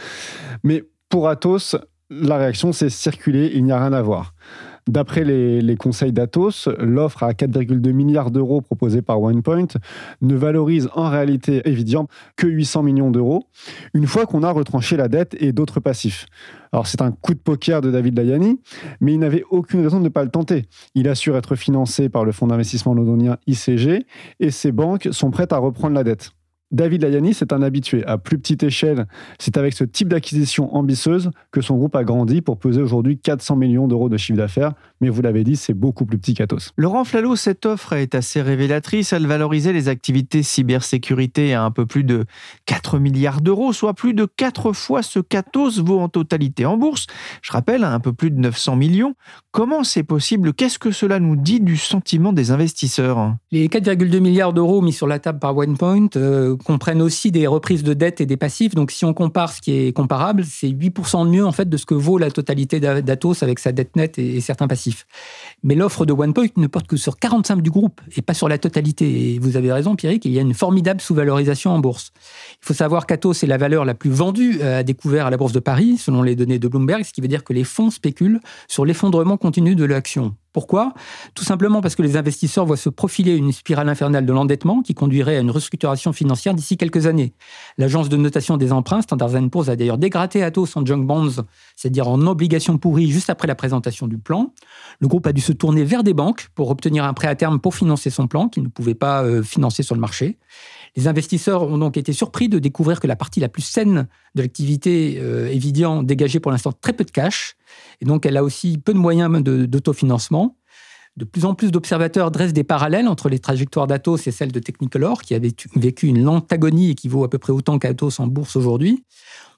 Mais 0.63 0.83
pour 1.09 1.27
Atos, 1.27 1.75
la 2.09 2.37
réaction, 2.37 2.71
c'est 2.71 2.89
circuler, 2.89 3.51
il 3.53 3.65
n'y 3.65 3.71
a 3.71 3.79
rien 3.79 3.93
à 3.93 4.01
voir. 4.01 4.33
D'après 4.91 5.23
les, 5.23 5.75
conseils 5.77 6.11
d'Atos, 6.11 6.67
l'offre 6.77 7.23
à 7.23 7.31
4,2 7.31 7.93
milliards 7.93 8.29
d'euros 8.29 8.59
proposée 8.59 9.01
par 9.01 9.21
OnePoint 9.21 9.67
ne 10.21 10.35
valorise 10.35 10.89
en 10.95 11.09
réalité, 11.09 11.61
évidemment, 11.63 12.09
que 12.35 12.45
800 12.45 12.83
millions 12.83 13.09
d'euros, 13.09 13.45
une 13.93 14.05
fois 14.05 14.25
qu'on 14.25 14.43
a 14.43 14.51
retranché 14.51 14.97
la 14.97 15.07
dette 15.07 15.33
et 15.39 15.53
d'autres 15.53 15.79
passifs. 15.79 16.25
Alors 16.73 16.87
c'est 16.87 17.01
un 17.01 17.13
coup 17.13 17.33
de 17.33 17.39
poker 17.39 17.79
de 17.79 17.89
David 17.89 18.17
Layani, 18.17 18.59
mais 18.99 19.13
il 19.13 19.19
n'avait 19.19 19.45
aucune 19.49 19.81
raison 19.81 19.99
de 19.99 20.03
ne 20.03 20.09
pas 20.09 20.25
le 20.25 20.29
tenter. 20.29 20.65
Il 20.93 21.07
assure 21.07 21.37
être 21.37 21.55
financé 21.55 22.09
par 22.09 22.25
le 22.25 22.33
fonds 22.33 22.47
d'investissement 22.47 22.93
londonien 22.93 23.37
ICG 23.47 24.05
et 24.41 24.51
ses 24.51 24.73
banques 24.73 25.07
sont 25.13 25.31
prêtes 25.31 25.53
à 25.53 25.57
reprendre 25.57 25.95
la 25.95 26.03
dette. 26.03 26.33
David 26.71 27.03
Layani, 27.03 27.33
c'est 27.33 27.51
un 27.53 27.61
habitué. 27.61 28.05
À 28.05 28.17
plus 28.17 28.37
petite 28.37 28.63
échelle, 28.63 29.05
c'est 29.39 29.57
avec 29.57 29.73
ce 29.73 29.83
type 29.83 30.07
d'acquisition 30.07 30.73
ambitieuse 30.75 31.31
que 31.51 31.61
son 31.61 31.75
groupe 31.75 31.95
a 31.95 32.03
grandi 32.03 32.41
pour 32.41 32.57
peser 32.57 32.81
aujourd'hui 32.81 33.17
400 33.17 33.57
millions 33.57 33.87
d'euros 33.87 34.09
de 34.09 34.17
chiffre 34.17 34.37
d'affaires. 34.37 34.73
Mais 35.01 35.09
vous 35.09 35.21
l'avez 35.21 35.43
dit, 35.43 35.55
c'est 35.55 35.73
beaucoup 35.73 36.05
plus 36.05 36.17
petit 36.17 36.33
qu'Atos. 36.33 36.71
Laurent 36.77 37.03
Flalot, 37.03 37.35
cette 37.35 37.65
offre 37.65 37.93
est 37.93 38.15
assez 38.15 38.41
révélatrice. 38.41 39.13
Elle 39.13 39.27
valorisait 39.27 39.73
les 39.73 39.89
activités 39.89 40.43
cybersécurité 40.43 41.53
à 41.53 41.63
un 41.63 41.71
peu 41.71 41.85
plus 41.85 42.03
de 42.03 42.25
4 42.67 42.99
milliards 42.99 43.41
d'euros, 43.41 43.73
soit 43.73 43.93
plus 43.93 44.13
de 44.13 44.25
4 44.25 44.73
fois 44.73 45.01
ce 45.01 45.19
qu'Atos 45.19 45.79
vaut 45.79 45.99
en 45.99 46.07
totalité 46.07 46.65
en 46.65 46.77
bourse. 46.77 47.07
Je 47.41 47.51
rappelle, 47.51 47.83
à 47.83 47.93
un 47.93 47.99
peu 47.99 48.13
plus 48.13 48.31
de 48.31 48.39
900 48.39 48.75
millions. 48.75 49.15
Comment 49.51 49.83
c'est 49.83 50.03
possible? 50.03 50.53
Qu'est-ce 50.53 50.79
que 50.79 50.91
cela 50.91 51.19
nous 51.19 51.35
dit 51.35 51.59
du 51.59 51.75
sentiment 51.75 52.31
des 52.31 52.51
investisseurs? 52.51 53.35
Les 53.51 53.67
4,2 53.67 54.19
milliards 54.19 54.53
d'euros 54.53 54.81
mis 54.81 54.93
sur 54.93 55.07
la 55.07 55.19
table 55.19 55.39
par 55.39 55.57
OnePoint 55.57 56.07
euh, 56.15 56.55
comprennent 56.61 57.01
aussi 57.01 57.31
des 57.31 57.47
reprises 57.47 57.83
de 57.83 57.93
dettes 57.93 58.21
et 58.21 58.25
des 58.25 58.37
passifs. 58.37 58.75
Donc, 58.75 58.91
si 58.91 59.05
on 59.05 59.13
compare 59.13 59.51
ce 59.51 59.61
qui 59.61 59.71
est 59.73 59.93
comparable, 59.93 60.43
c'est 60.45 60.67
8% 60.67 61.25
de 61.25 61.29
mieux 61.31 61.45
en 61.45 61.51
fait 61.51 61.69
de 61.69 61.77
ce 61.77 61.85
que 61.85 61.93
vaut 61.93 62.17
la 62.17 62.31
totalité 62.31 62.79
d'Atos 62.79 63.43
avec 63.43 63.59
sa 63.59 63.71
dette 63.71 63.95
nette 63.95 64.17
et, 64.19 64.41
certains 64.41 64.67
passifs. 64.67 65.05
Mais 65.63 65.75
l'offre 65.75 66.05
de 66.05 66.13
OnePoint 66.13 66.47
ne 66.57 66.67
porte 66.67 66.87
que 66.87 66.97
sur 66.97 67.17
45 67.17 67.61
du 67.61 67.69
groupe 67.69 68.01
et 68.15 68.21
pas 68.21 68.33
sur 68.33 68.49
la 68.49 68.57
totalité. 68.57 69.33
Et 69.33 69.39
vous 69.39 69.57
avez 69.57 69.71
raison, 69.71 69.95
Pierrick, 69.95 70.25
il 70.25 70.31
y 70.31 70.39
a 70.39 70.41
une 70.41 70.53
formidable 70.53 71.01
sous-valorisation 71.01 71.71
en 71.71 71.79
bourse. 71.79 72.11
Il 72.61 72.65
faut 72.65 72.73
savoir 72.73 73.05
qu'Atos 73.05 73.43
est 73.43 73.47
la 73.47 73.57
valeur 73.57 73.85
la 73.85 73.93
plus 73.93 74.09
vendue 74.09 74.59
euh, 74.61 74.79
à 74.79 74.83
découvert 74.83 75.27
à 75.27 75.29
la 75.29 75.37
Bourse 75.37 75.53
de 75.53 75.59
Paris, 75.59 75.97
selon 75.97 76.21
les 76.23 76.35
données 76.35 76.59
de 76.59 76.67
Bloomberg, 76.67 77.03
ce 77.03 77.13
qui 77.13 77.21
veut 77.21 77.27
dire 77.27 77.43
que 77.43 77.53
les 77.53 77.63
fonds 77.63 77.89
spéculent 77.89 78.39
sur 78.67 78.85
l'effondrement 78.85 79.37
continu 79.37 79.75
de 79.75 79.85
l'action. 79.85 80.35
Pourquoi? 80.53 80.93
Tout 81.33 81.45
simplement 81.45 81.79
parce 81.79 81.95
que 81.95 82.01
les 82.01 82.17
investisseurs 82.17 82.65
voient 82.65 82.75
se 82.75 82.89
profiler 82.89 83.35
une 83.35 83.53
spirale 83.53 83.87
infernale 83.87 84.25
de 84.25 84.33
l'endettement 84.33 84.81
qui 84.81 84.93
conduirait 84.93 85.37
à 85.37 85.39
une 85.39 85.51
restructuration 85.51 86.11
financière 86.11 86.53
d'ici 86.53 86.75
quelques 86.75 87.07
années. 87.07 87.33
L'agence 87.77 88.09
de 88.09 88.17
notation 88.17 88.57
des 88.57 88.73
emprunts, 88.73 89.01
Standard 89.01 89.31
Poor's, 89.49 89.69
a 89.69 89.77
d'ailleurs 89.77 89.97
dégradé 89.97 90.41
Atos 90.41 90.75
en 90.75 90.85
junk 90.85 91.05
bonds, 91.05 91.43
c'est-à-dire 91.75 92.09
en 92.09 92.19
obligations 92.27 92.77
pourries 92.77 93.11
juste 93.11 93.29
après 93.29 93.47
la 93.47 93.55
présentation 93.55 94.07
du 94.07 94.17
plan. 94.17 94.53
Le 94.99 95.07
groupe 95.07 95.25
a 95.25 95.31
dû 95.31 95.41
se 95.41 95.53
tourner 95.53 95.85
vers 95.85 96.03
des 96.03 96.13
banques 96.13 96.49
pour 96.53 96.69
obtenir 96.69 97.05
un 97.05 97.13
prêt 97.13 97.27
à 97.27 97.35
terme 97.35 97.59
pour 97.59 97.73
financer 97.75 98.09
son 98.09 98.27
plan, 98.27 98.49
qu'il 98.49 98.63
ne 98.63 98.67
pouvait 98.67 98.93
pas 98.93 99.23
euh, 99.23 99.43
financer 99.43 99.83
sur 99.83 99.95
le 99.95 100.01
marché. 100.01 100.37
Les 100.95 101.07
investisseurs 101.07 101.63
ont 101.63 101.77
donc 101.77 101.95
été 101.95 102.11
surpris 102.11 102.49
de 102.49 102.59
découvrir 102.59 102.99
que 102.99 103.07
la 103.07 103.15
partie 103.15 103.39
la 103.39 103.49
plus 103.49 103.61
saine 103.61 104.07
de 104.35 104.41
l'activité 104.41 105.17
euh, 105.19 106.03
dégageait 106.03 106.39
pour 106.39 106.51
l'instant 106.51 106.73
très 106.73 106.93
peu 106.93 107.05
de 107.05 107.11
cash, 107.11 107.55
et 108.01 108.05
donc 108.05 108.25
elle 108.25 108.37
a 108.37 108.43
aussi 108.43 108.77
peu 108.77 108.93
de 108.93 108.99
moyens 108.99 109.41
d'autofinancement. 109.41 110.57
De 111.17 111.25
plus 111.25 111.43
en 111.43 111.55
plus 111.55 111.71
d'observateurs 111.71 112.31
dressent 112.31 112.53
des 112.53 112.63
parallèles 112.63 113.07
entre 113.07 113.27
les 113.27 113.39
trajectoires 113.39 113.85
d'Atos 113.85 114.27
et 114.27 114.31
celles 114.31 114.51
de 114.51 114.59
Technicolor, 114.59 115.21
qui 115.21 115.35
avait 115.35 115.51
vécu 115.75 116.07
une 116.07 116.23
lente 116.23 116.51
agonie 116.53 116.91
et 116.91 116.95
qui 116.95 117.09
vaut 117.09 117.25
à 117.25 117.29
peu 117.29 117.37
près 117.37 117.51
autant 117.51 117.79
qu'Atos 117.79 118.19
en 118.19 118.27
bourse 118.27 118.55
aujourd'hui. 118.55 119.03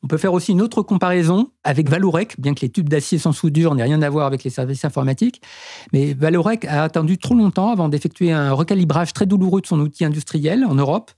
On 0.04 0.08
peut 0.08 0.18
faire 0.18 0.34
aussi 0.34 0.52
une 0.52 0.62
autre 0.62 0.82
comparaison 0.82 1.50
avec 1.64 1.90
Valorec, 1.90 2.36
bien 2.38 2.54
que 2.54 2.60
les 2.60 2.70
tubes 2.70 2.90
d'acier 2.90 3.18
sans 3.18 3.32
soudure 3.32 3.74
n'aient 3.74 3.84
rien 3.84 4.02
à 4.02 4.10
voir 4.10 4.28
avec 4.28 4.44
les 4.44 4.50
services 4.50 4.84
informatiques. 4.84 5.42
Mais 5.94 6.14
Valorec 6.14 6.66
a 6.66 6.84
attendu 6.84 7.18
trop 7.18 7.36
longtemps 7.36 7.72
avant 7.72 7.88
d'effectuer 7.88 8.34
un 8.34 8.52
recalibrage 8.52 9.14
très 9.14 9.26
douloureux 9.26 9.62
de 9.62 9.68
son 9.68 9.80
outil 9.80 10.04
industriel 10.04 10.66
en 10.66 10.76
Europe. 10.76 11.12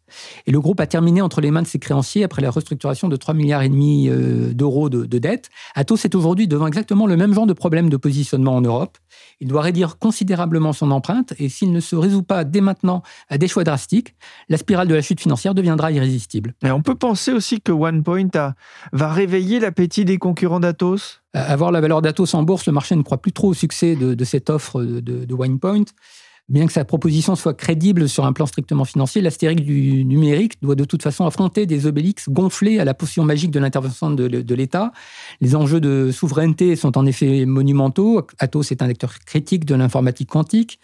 Et 0.46 0.52
le 0.52 0.62
groupe 0.62 0.80
a 0.80 0.86
terminé 0.86 1.22
entre 1.24 1.42
les 1.42 1.50
mains 1.50 1.64
de 1.64 1.68
ses 1.68 1.80
créanciers 1.80 2.24
après 2.24 2.44
la 2.44 2.52
restructuration 2.52 3.10
de 3.10 3.18
3,5 3.18 3.34
milliards 3.34 3.64
et 3.64 3.70
demi 3.70 4.08
euh, 4.08 4.54
d'euros 4.54 4.90
de, 4.90 5.06
de 5.06 5.18
dette. 5.18 5.50
Atos 5.74 6.06
est 6.06 6.14
aujourd'hui 6.14 6.48
devant 6.48 6.68
exactement 6.68 7.08
le 7.08 7.18
même 7.18 7.34
genre 7.34 7.48
de 7.48 7.54
problème 7.54 7.90
de 7.90 7.98
positionnement 7.98 8.56
en 8.56 8.62
Europe. 8.62 9.00
Il 9.40 9.48
doit 9.48 9.62
réduire 9.62 9.98
considérablement 9.98 10.74
son 10.74 10.92
empreinte 10.92 11.34
et 11.40 11.50
s'il 11.50 11.72
ne 11.72 11.80
se 11.80 11.96
résout 11.96 12.24
pas 12.24 12.44
dès 12.44 12.62
maintenant 12.62 13.02
à 13.30 13.40
des 13.40 13.48
choix 13.48 13.64
drastiques, 13.64 14.16
la 14.48 14.58
spirale 14.58 14.88
de 14.88 14.94
la 14.94 15.02
chute 15.02 15.20
financière 15.20 15.56
deviendra 15.56 15.92
irrésistible. 15.92 16.54
Mais 16.62 16.70
on 16.70 16.82
peut 16.82 16.96
penser 16.96 17.32
aussi 17.32 17.62
que 17.62 17.72
OnePoint 17.72 18.30
a 18.36 18.54
va 18.92 19.12
réveiller 19.12 19.60
l'appétit 19.60 20.06
des 20.06 20.18
concurrents 20.18 20.60
d'Atos? 20.60 21.22
Avoir 21.34 21.72
la 21.72 21.82
valeur 21.82 22.02
d'Atos 22.02 22.34
en 22.34 22.44
bourse, 22.44 22.66
le 22.66 22.74
marché 22.74 22.96
ne 22.96 23.02
croit 23.02 23.18
plus 23.18 23.32
trop 23.32 23.50
au 23.50 23.54
succès 23.54 23.96
de, 23.96 24.24
cette 24.24 24.50
offre 24.50 24.84
de, 24.84 25.00
de, 25.00 25.34
OnePoint. 25.34 25.86
Bien 26.48 26.68
que 26.68 26.74
sa 26.74 26.86
proposition 26.86 27.36
soit 27.36 27.56
crédible 27.56 28.08
sur 28.08 28.24
un 28.24 28.32
plan 28.32 28.46
strictement 28.46 28.86
financier, 28.86 29.20
l'astérique 29.20 29.66
du 29.66 30.06
numérique 30.06 30.62
doit 30.62 30.76
de 30.76 30.86
toute 30.86 31.02
façon 31.02 31.26
affronter 31.26 31.66
des 31.66 31.88
obélix 31.88 32.30
gonflés 32.30 32.78
à 32.78 32.86
la 32.86 32.94
potion 32.94 33.24
magique 33.24 33.50
de 33.50 33.60
l'intervention 33.60 34.12
de, 34.12 34.54
l'État. 34.54 34.92
Les 35.42 35.56
enjeux 35.56 35.80
de 35.80 36.12
souveraineté 36.12 36.76
sont 36.76 37.00
en 37.00 37.08
effet 37.08 37.48
monumentaux. 37.48 38.28
Atos 38.38 38.72
est 38.72 38.84
un 38.84 38.90
acteur 38.90 39.18
critique 39.26 39.66
de 39.66 39.74
l'informatique 39.74 40.30
quantique. 40.30 40.80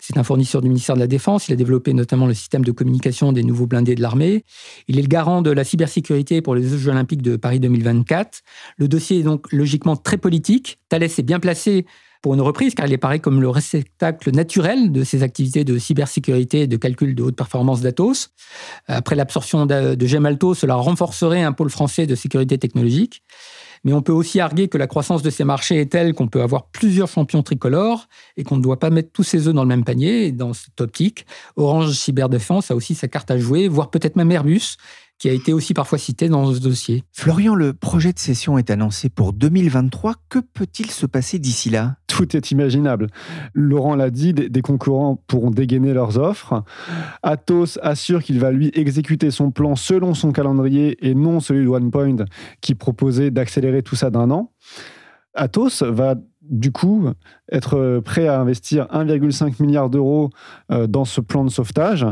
C'est 0.00 0.18
un 0.18 0.22
fournisseur 0.22 0.60
du 0.60 0.68
ministère 0.68 0.96
de 0.96 1.00
la 1.00 1.06
Défense. 1.06 1.48
Il 1.48 1.54
a 1.54 1.56
développé 1.56 1.94
notamment 1.94 2.26
le 2.26 2.34
système 2.34 2.62
de 2.62 2.72
communication 2.72 3.32
des 3.32 3.42
nouveaux 3.42 3.66
blindés 3.66 3.94
de 3.94 4.02
l'armée. 4.02 4.44
Il 4.86 4.98
est 4.98 5.02
le 5.02 5.08
garant 5.08 5.40
de 5.40 5.50
la 5.50 5.64
cybersécurité 5.64 6.42
pour 6.42 6.54
les 6.54 6.62
Jeux 6.62 6.88
olympiques 6.88 7.22
de 7.22 7.36
Paris 7.36 7.58
2024. 7.58 8.40
Le 8.76 8.86
dossier 8.86 9.20
est 9.20 9.22
donc 9.22 9.50
logiquement 9.50 9.96
très 9.96 10.18
politique. 10.18 10.78
Thales 10.90 11.04
est 11.04 11.22
bien 11.22 11.40
placé 11.40 11.86
pour 12.22 12.34
une 12.34 12.40
reprise, 12.40 12.74
car 12.74 12.86
il 12.86 12.94
apparaît 12.94 13.20
comme 13.20 13.40
le 13.40 13.48
réceptacle 13.48 14.30
naturel 14.30 14.92
de 14.92 15.04
ces 15.04 15.22
activités 15.22 15.64
de 15.64 15.78
cybersécurité 15.78 16.62
et 16.62 16.66
de 16.66 16.76
calcul 16.76 17.14
de 17.14 17.22
haute 17.22 17.36
performance 17.36 17.80
d'Atos. 17.80 18.30
Après 18.86 19.14
l'absorption 19.14 19.66
de 19.66 20.06
Gemalto, 20.06 20.54
cela 20.54 20.74
renforcerait 20.74 21.42
un 21.42 21.52
pôle 21.52 21.70
français 21.70 22.06
de 22.06 22.14
sécurité 22.14 22.58
technologique. 22.58 23.22
Mais 23.84 23.92
on 23.92 24.02
peut 24.02 24.12
aussi 24.12 24.40
arguer 24.40 24.66
que 24.66 24.78
la 24.78 24.88
croissance 24.88 25.22
de 25.22 25.30
ces 25.30 25.44
marchés 25.44 25.80
est 25.80 25.86
telle 25.86 26.12
qu'on 26.12 26.26
peut 26.26 26.42
avoir 26.42 26.66
plusieurs 26.70 27.08
champions 27.08 27.44
tricolores 27.44 28.08
et 28.36 28.42
qu'on 28.42 28.56
ne 28.56 28.62
doit 28.62 28.80
pas 28.80 28.90
mettre 28.90 29.10
tous 29.12 29.22
ses 29.22 29.46
œufs 29.46 29.54
dans 29.54 29.62
le 29.62 29.68
même 29.68 29.84
panier. 29.84 30.26
Et 30.26 30.32
dans 30.32 30.54
cette 30.54 30.80
optique, 30.80 31.24
Orange 31.54 31.92
Cyberdéfense 31.92 32.72
a 32.72 32.74
aussi 32.74 32.96
sa 32.96 33.06
carte 33.06 33.30
à 33.30 33.38
jouer, 33.38 33.68
voire 33.68 33.90
peut-être 33.90 34.16
même 34.16 34.32
Airbus, 34.32 34.76
qui 35.18 35.28
a 35.28 35.32
été 35.32 35.52
aussi 35.52 35.72
parfois 35.72 35.98
cité 35.98 36.28
dans 36.28 36.52
ce 36.52 36.58
dossier. 36.58 37.04
Florian, 37.12 37.54
le 37.54 37.72
projet 37.72 38.12
de 38.12 38.18
session 38.18 38.58
est 38.58 38.70
annoncé 38.70 39.08
pour 39.08 39.32
2023. 39.32 40.14
Que 40.28 40.40
peut-il 40.40 40.90
se 40.90 41.06
passer 41.06 41.38
d'ici 41.38 41.70
là? 41.70 41.96
Tout 42.16 42.34
est 42.34 42.50
imaginable. 42.50 43.08
Laurent 43.52 43.94
l'a 43.94 44.08
dit, 44.08 44.32
des 44.32 44.62
concurrents 44.62 45.22
pourront 45.26 45.50
dégainer 45.50 45.92
leurs 45.92 46.16
offres. 46.16 46.64
Atos 47.22 47.78
assure 47.82 48.22
qu'il 48.22 48.40
va 48.40 48.52
lui 48.52 48.70
exécuter 48.72 49.30
son 49.30 49.50
plan 49.50 49.76
selon 49.76 50.14
son 50.14 50.32
calendrier 50.32 50.96
et 51.06 51.14
non 51.14 51.40
celui 51.40 51.64
de 51.66 51.68
OnePoint 51.68 52.24
qui 52.62 52.74
proposait 52.74 53.30
d'accélérer 53.30 53.82
tout 53.82 53.96
ça 53.96 54.08
d'un 54.08 54.30
an. 54.30 54.50
Atos 55.34 55.82
va 55.82 56.14
du 56.40 56.72
coup 56.72 57.10
être 57.52 58.00
prêt 58.02 58.28
à 58.28 58.40
investir 58.40 58.86
1,5 58.86 59.62
milliard 59.62 59.90
d'euros 59.90 60.30
euh, 60.72 60.86
dans 60.86 61.04
ce 61.04 61.20
plan 61.20 61.44
de 61.44 61.50
sauvetage 61.50 62.06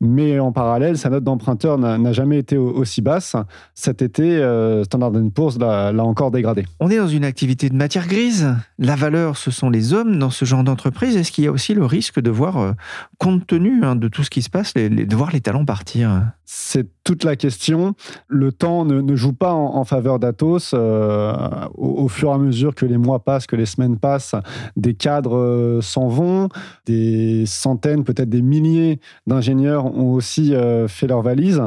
mais 0.00 0.38
en 0.38 0.52
parallèle, 0.52 0.98
sa 0.98 1.08
note 1.08 1.24
d'emprunteur 1.24 1.78
n'a 1.78 2.12
jamais 2.12 2.38
été 2.38 2.58
aussi 2.58 3.00
basse. 3.00 3.34
Cet 3.74 4.02
été, 4.02 4.36
euh, 4.36 4.84
Standard 4.84 5.12
Poor's 5.34 5.58
l'a 5.58 6.04
encore 6.04 6.30
dégradé. 6.30 6.66
On 6.80 6.90
est 6.90 6.98
dans 6.98 7.08
une 7.08 7.24
activité 7.24 7.70
de 7.70 7.74
matière 7.74 8.06
grise. 8.06 8.54
La 8.78 8.94
valeur, 8.94 9.38
ce 9.38 9.50
sont 9.50 9.70
les 9.70 9.94
hommes 9.94 10.18
dans 10.18 10.28
ce 10.28 10.44
genre 10.44 10.64
d'entreprise. 10.64 11.16
Est-ce 11.16 11.32
qu'il 11.32 11.44
y 11.44 11.46
a 11.46 11.52
aussi 11.52 11.72
le 11.72 11.86
risque 11.86 12.20
de 12.20 12.30
voir, 12.30 12.58
euh, 12.58 12.72
compte 13.18 13.46
tenu 13.46 13.84
hein, 13.84 13.96
de 13.96 14.08
tout 14.08 14.22
ce 14.22 14.30
qui 14.30 14.42
se 14.42 14.50
passe, 14.50 14.74
de 14.74 15.16
voir 15.16 15.30
les 15.32 15.40
talents 15.40 15.64
partir? 15.64 16.32
C'est 16.44 16.86
toute 17.02 17.24
la 17.24 17.34
question. 17.34 17.94
Le 18.28 18.52
temps 18.52 18.84
ne, 18.84 19.16
joue 19.16 19.32
pas 19.32 19.52
en, 19.52 19.84
faveur 19.84 20.18
d'Atos. 20.18 20.72
Euh, 20.74 21.34
au, 21.74 22.08
fur 22.08 22.30
et 22.30 22.34
à 22.34 22.38
mesure 22.38 22.74
que 22.74 22.84
les 22.84 22.98
mois 22.98 23.20
passent, 23.20 23.46
que 23.46 23.56
les 23.56 23.66
semaines 23.66 23.98
passent, 23.98 24.34
des 24.76 24.94
cadres 24.94 25.80
s'en 25.82 26.08
vont, 26.08 26.48
des 26.84 27.44
centaines, 27.46 28.04
peut-être 28.04 28.28
des 28.28 28.42
milliers 28.42 29.00
d'ingénieurs 29.26 29.85
ont 29.86 30.12
aussi 30.12 30.54
euh, 30.54 30.88
fait 30.88 31.06
leur 31.06 31.22
valise. 31.22 31.62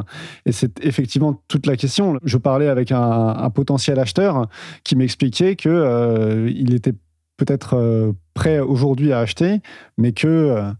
Et 0.45 0.51
c'est 0.51 0.83
effectivement 0.83 1.41
toute 1.47 1.65
la 1.65 1.75
question. 1.75 2.17
Je 2.23 2.37
parlais 2.37 2.67
avec 2.67 2.91
un, 2.91 3.49
potentiel 3.53 3.99
acheteur 3.99 4.47
qui 4.83 4.95
m'expliquait 4.95 5.55
qu'il 5.55 5.71
euh, 5.71 6.51
il 6.53 6.73
était 6.73 6.93
peut-être 7.37 7.75
euh, 7.75 8.11
prêt 8.33 8.59
aujourd'hui 8.59 9.11
à 9.11 9.19
acheter, 9.19 9.61
mais 9.97 10.11
que 10.11 10.71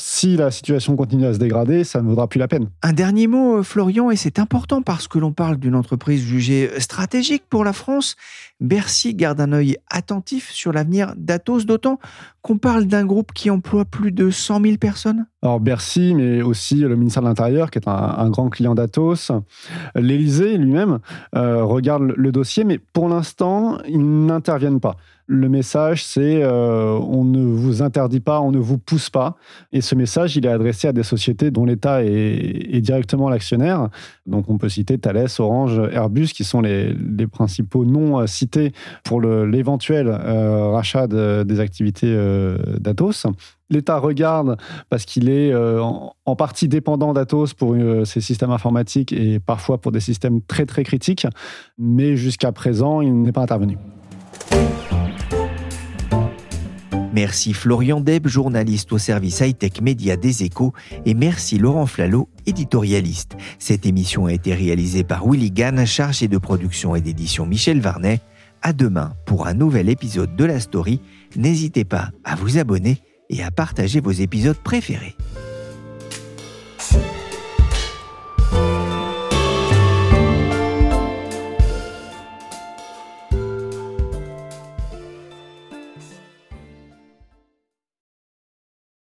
si 0.00 0.36
la 0.36 0.50
situation 0.50 0.94
continue 0.94 1.26
à 1.26 1.34
se 1.34 1.38
dégrader, 1.38 1.82
ça 1.82 2.00
ne 2.00 2.08
vaudra 2.08 2.28
plus 2.28 2.38
la 2.38 2.46
peine. 2.46 2.68
Un 2.82 2.92
dernier 2.92 3.26
mot, 3.26 3.58
euh, 3.58 3.62
Florian, 3.62 4.10
et 4.10 4.16
c'est 4.16 4.38
important 4.38 4.80
parce 4.80 5.08
que 5.08 5.18
l'on 5.18 5.32
parle 5.32 5.56
d'une 5.56 5.74
entreprise 5.74 6.22
jugée 6.22 6.70
stratégique 6.78 7.42
pour 7.50 7.64
la 7.64 7.72
France. 7.72 8.16
Bercy 8.60 9.14
garde 9.14 9.40
un 9.40 9.52
œil 9.52 9.76
attentif 9.90 10.50
sur 10.50 10.72
l'avenir 10.72 11.14
d'Atos, 11.16 11.66
d'autant 11.66 11.98
qu'on 12.42 12.58
parle 12.58 12.86
d'un 12.86 13.04
groupe 13.04 13.32
qui 13.32 13.50
emploie 13.50 13.84
plus 13.84 14.12
de 14.12 14.30
100 14.30 14.62
000 14.62 14.76
personnes. 14.76 15.26
Alors 15.42 15.60
Bercy, 15.60 16.14
mais 16.14 16.42
aussi 16.42 16.76
le 16.76 16.96
ministère 16.96 17.22
de 17.22 17.28
l'Intérieur, 17.28 17.70
qui 17.70 17.78
est 17.78 17.88
un, 17.88 18.30
grand 18.30 18.48
client 18.48 18.74
d'Atos. 18.74 19.32
L'Élysée 19.94 20.56
lui-même 20.58 20.98
euh, 21.34 21.64
regarde 21.64 22.12
le 22.16 22.32
dossier, 22.32 22.64
mais 22.64 22.78
pour 22.78 23.08
l'instant, 23.08 23.78
ils 23.88 24.26
n'interviennent 24.26 24.80
pas. 24.80 24.96
Le 25.30 25.48
message, 25.48 26.04
c'est 26.04 26.42
euh, 26.42 26.98
on 26.98 27.22
ne 27.22 27.44
vous 27.44 27.82
interdit 27.82 28.20
pas, 28.20 28.40
on 28.40 28.50
ne 28.50 28.58
vous 28.58 28.78
pousse 28.78 29.10
pas. 29.10 29.36
Et 29.72 29.82
ce 29.82 29.94
message, 29.94 30.36
il 30.36 30.46
est 30.46 30.50
adressé 30.50 30.88
à 30.88 30.92
des 30.92 31.02
sociétés 31.02 31.50
dont 31.50 31.66
l'État 31.66 32.02
est, 32.02 32.80
directement 32.80 33.28
l'actionnaire. 33.28 33.90
Donc, 34.26 34.48
on 34.48 34.56
peut 34.56 34.70
citer 34.70 34.98
Thales, 34.98 35.26
Orange, 35.38 35.80
Airbus, 35.92 36.28
qui 36.28 36.44
sont 36.44 36.62
les, 36.62 36.96
principaux 37.30 37.84
noms 37.84 38.26
cités 38.26 38.72
pour 39.04 39.20
l'éventuel 39.20 40.08
rachat 40.08 41.06
des 41.06 41.60
activités 41.60 42.16
d'Atos. 42.80 43.26
L'État 43.70 43.98
regarde 43.98 44.56
parce 44.88 45.04
qu'il 45.04 45.28
est 45.28 45.52
euh, 45.52 45.82
en, 45.82 46.36
partie 46.36 46.68
dépendant 46.68 47.12
d'Atos 47.12 47.52
pour 47.52 47.74
euh, 47.74 48.04
ses 48.04 48.20
systèmes 48.20 48.50
informatiques 48.50 49.12
et 49.12 49.40
parfois 49.40 49.78
pour 49.78 49.92
des 49.92 50.00
systèmes 50.00 50.40
très 50.40 50.64
très 50.64 50.84
critiques, 50.84 51.26
mais 51.76 52.16
jusqu'à 52.16 52.52
présent, 52.52 53.02
il 53.02 53.20
n'est 53.20 53.32
pas 53.32 53.42
intervenu. 53.42 53.76
Merci 57.12 57.54
Florian 57.54 58.00
Deb, 58.00 58.28
journaliste 58.28 58.92
au 58.92 58.98
service 58.98 59.40
high-tech 59.40 59.80
média 59.80 60.16
des 60.16 60.42
échos, 60.42 60.72
et 61.06 61.14
merci 61.14 61.58
Laurent 61.58 61.86
Flalot, 61.86 62.28
éditorialiste. 62.46 63.36
Cette 63.58 63.86
émission 63.86 64.26
a 64.26 64.32
été 64.32 64.54
réalisée 64.54 65.04
par 65.04 65.26
Willy 65.26 65.50
Gann, 65.50 65.84
chargé 65.86 66.28
de 66.28 66.38
production 66.38 66.94
et 66.94 67.00
d'édition 67.00 67.46
Michel 67.46 67.80
Varnet. 67.80 68.20
À 68.60 68.72
demain 68.72 69.14
pour 69.24 69.46
un 69.46 69.54
nouvel 69.54 69.88
épisode 69.88 70.34
de 70.36 70.44
la 70.44 70.60
story. 70.60 71.00
N'hésitez 71.36 71.84
pas 71.84 72.10
à 72.24 72.34
vous 72.34 72.58
abonner 72.58 72.98
et 73.30 73.42
à 73.42 73.50
partager 73.50 74.00
vos 74.00 74.10
épisodes 74.10 74.58
préférés. 74.58 75.16